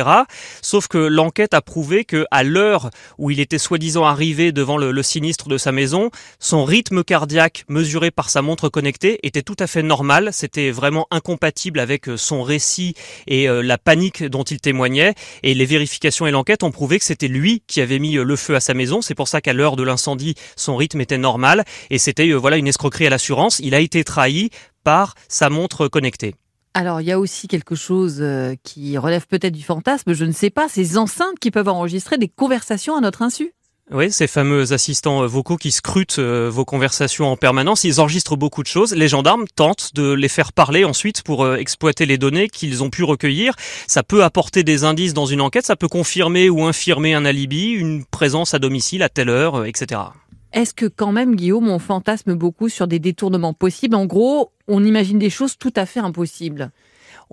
[0.62, 5.02] Sauf que l'enquête a prouvé que à l'heure où il était soi-disant arrivé devant le,
[5.02, 9.66] sinistre de sa maison, son rythme cardiaque mesuré par sa montre connectée était tout à
[9.66, 10.30] fait normal.
[10.32, 12.94] C'était vraiment incompatible avec euh, son récit
[13.26, 15.14] et euh, la panique dont il témoignait.
[15.42, 18.36] Et les vérifications et l'enquête ont prouvé que c'était lui qui avait mis euh, le
[18.36, 19.02] feu à sa maison.
[19.02, 22.68] C'est pour ça qu'à l'heure de l'incendie, son rythme était normal et c'était voilà une
[22.68, 23.58] escroquerie à l'assurance.
[23.58, 24.50] Il a été trahi
[24.84, 26.34] par sa montre connectée.
[26.74, 30.32] Alors, il y a aussi quelque chose euh, qui relève peut-être du fantasme, je ne
[30.32, 33.52] sais pas, ces enceintes qui peuvent enregistrer des conversations à notre insu.
[33.90, 38.38] Oui, ces fameux assistants euh, vocaux qui scrutent euh, vos conversations en permanence, ils enregistrent
[38.38, 38.94] beaucoup de choses.
[38.94, 43.04] Les gendarmes tentent de les faire parler ensuite pour exploiter les données qu'ils ont pu
[43.04, 43.54] recueillir.
[43.86, 47.72] Ça peut apporter des indices dans une enquête, ça peut confirmer ou infirmer un alibi,
[47.72, 50.00] une présence à domicile à telle heure, etc.
[50.52, 53.96] Est-ce que quand même, Guillaume, on fantasme beaucoup sur des détournements possibles?
[53.96, 56.70] En gros, on imagine des choses tout à fait impossibles.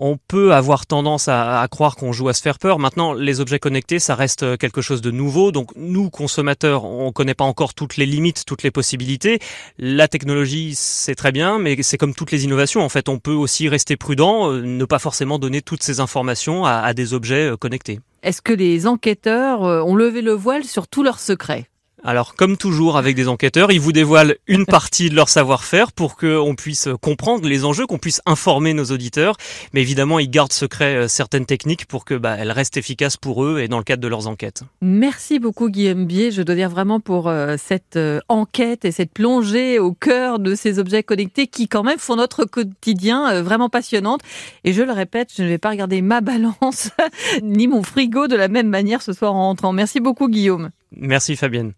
[0.02, 2.78] on peut avoir tendance à, à croire qu'on joue à se faire peur.
[2.78, 5.52] Maintenant, les objets connectés, ça reste quelque chose de nouveau.
[5.52, 9.38] Donc, nous, consommateurs, on ne connaît pas encore toutes les limites, toutes les possibilités.
[9.78, 12.80] La technologie, c'est très bien, mais c'est comme toutes les innovations.
[12.82, 16.64] En fait, on peut aussi rester prudent, euh, ne pas forcément donner toutes ces informations
[16.64, 18.00] à, à des objets euh, connectés.
[18.22, 21.69] Est-ce que les enquêteurs euh, ont levé le voile sur tous leurs secrets?
[22.02, 26.16] Alors, comme toujours avec des enquêteurs, ils vous dévoilent une partie de leur savoir-faire pour
[26.16, 29.36] qu'on puisse comprendre les enjeux, qu'on puisse informer nos auditeurs.
[29.74, 33.44] Mais évidemment, ils gardent secret euh, certaines techniques pour que bah, elles restent efficaces pour
[33.44, 34.62] eux et dans le cadre de leurs enquêtes.
[34.80, 36.30] Merci beaucoup Guillaume Bier.
[36.30, 40.54] Je dois dire vraiment pour euh, cette euh, enquête et cette plongée au cœur de
[40.54, 44.22] ces objets connectés qui quand même font notre quotidien vraiment passionnante.
[44.64, 46.90] Et je le répète, je ne vais pas regarder ma balance
[47.42, 49.72] ni mon frigo de la même manière ce soir en rentrant.
[49.72, 50.70] Merci beaucoup Guillaume.
[50.92, 51.72] Merci Fabienne.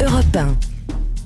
[0.00, 0.56] Europe 1.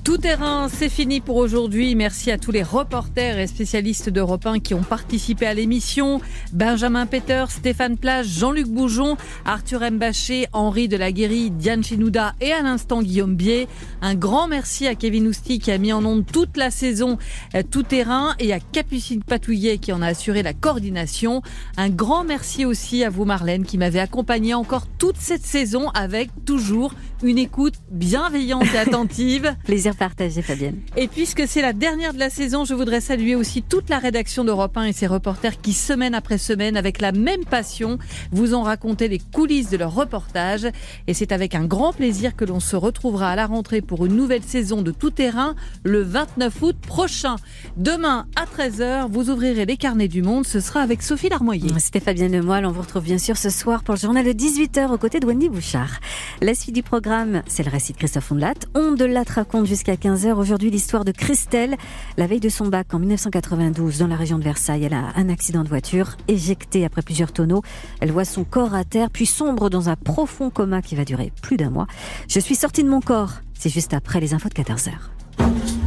[0.09, 1.93] Tout terrain, c'est fini pour aujourd'hui.
[1.93, 6.19] Merci à tous les reporters et spécialistes d'Europe 1 qui ont participé à l'émission.
[6.51, 13.03] Benjamin Peter, Stéphane Plage, Jean-Luc Boujon, Arthur Mbaché, Henri Delaguérie, Diane Chinouda et à l'instant
[13.03, 13.67] Guillaume Bier.
[14.01, 17.19] Un grand merci à Kevin Ousti qui a mis en onde toute la saison
[17.53, 21.43] euh, Tout terrain et à Capucine Patouillet qui en a assuré la coordination.
[21.77, 26.31] Un grand merci aussi à vous Marlène qui m'avait accompagné encore toute cette saison avec
[26.45, 29.55] toujours une écoute bienveillante et attentive.
[29.99, 30.79] partagé, Fabienne.
[30.97, 34.43] Et puisque c'est la dernière de la saison, je voudrais saluer aussi toute la rédaction
[34.43, 37.99] d'Europe 1 et ses reporters qui, semaine après semaine, avec la même passion,
[38.31, 40.67] vous ont raconté les coulisses de leur reportage.
[41.07, 44.15] Et c'est avec un grand plaisir que l'on se retrouvera à la rentrée pour une
[44.15, 47.35] nouvelle saison de Tout Terrain le 29 août prochain.
[47.77, 50.47] Demain à 13h, vous ouvrirez les carnets du monde.
[50.47, 51.77] Ce sera avec Sophie Larmoyer.
[51.79, 52.65] C'était Fabienne Lemoyle.
[52.65, 55.27] On vous retrouve bien sûr ce soir pour le journal de 18h aux côtés de
[55.27, 55.99] Wendy Bouchard.
[56.41, 58.53] La suite du programme, c'est le récit de Christophe Ondelat.
[58.75, 60.33] On de la raconte jusqu'à 15h.
[60.33, 61.77] Aujourd'hui, l'histoire de Christelle.
[62.17, 65.29] La veille de son bac en 1992, dans la région de Versailles, elle a un
[65.29, 67.61] accident de voiture, éjectée après plusieurs tonneaux.
[68.01, 71.31] Elle voit son corps à terre, puis sombre dans un profond coma qui va durer
[71.41, 71.87] plus d'un mois.
[72.27, 73.35] Je suis sortie de mon corps.
[73.53, 75.78] C'est juste après les infos de 14h.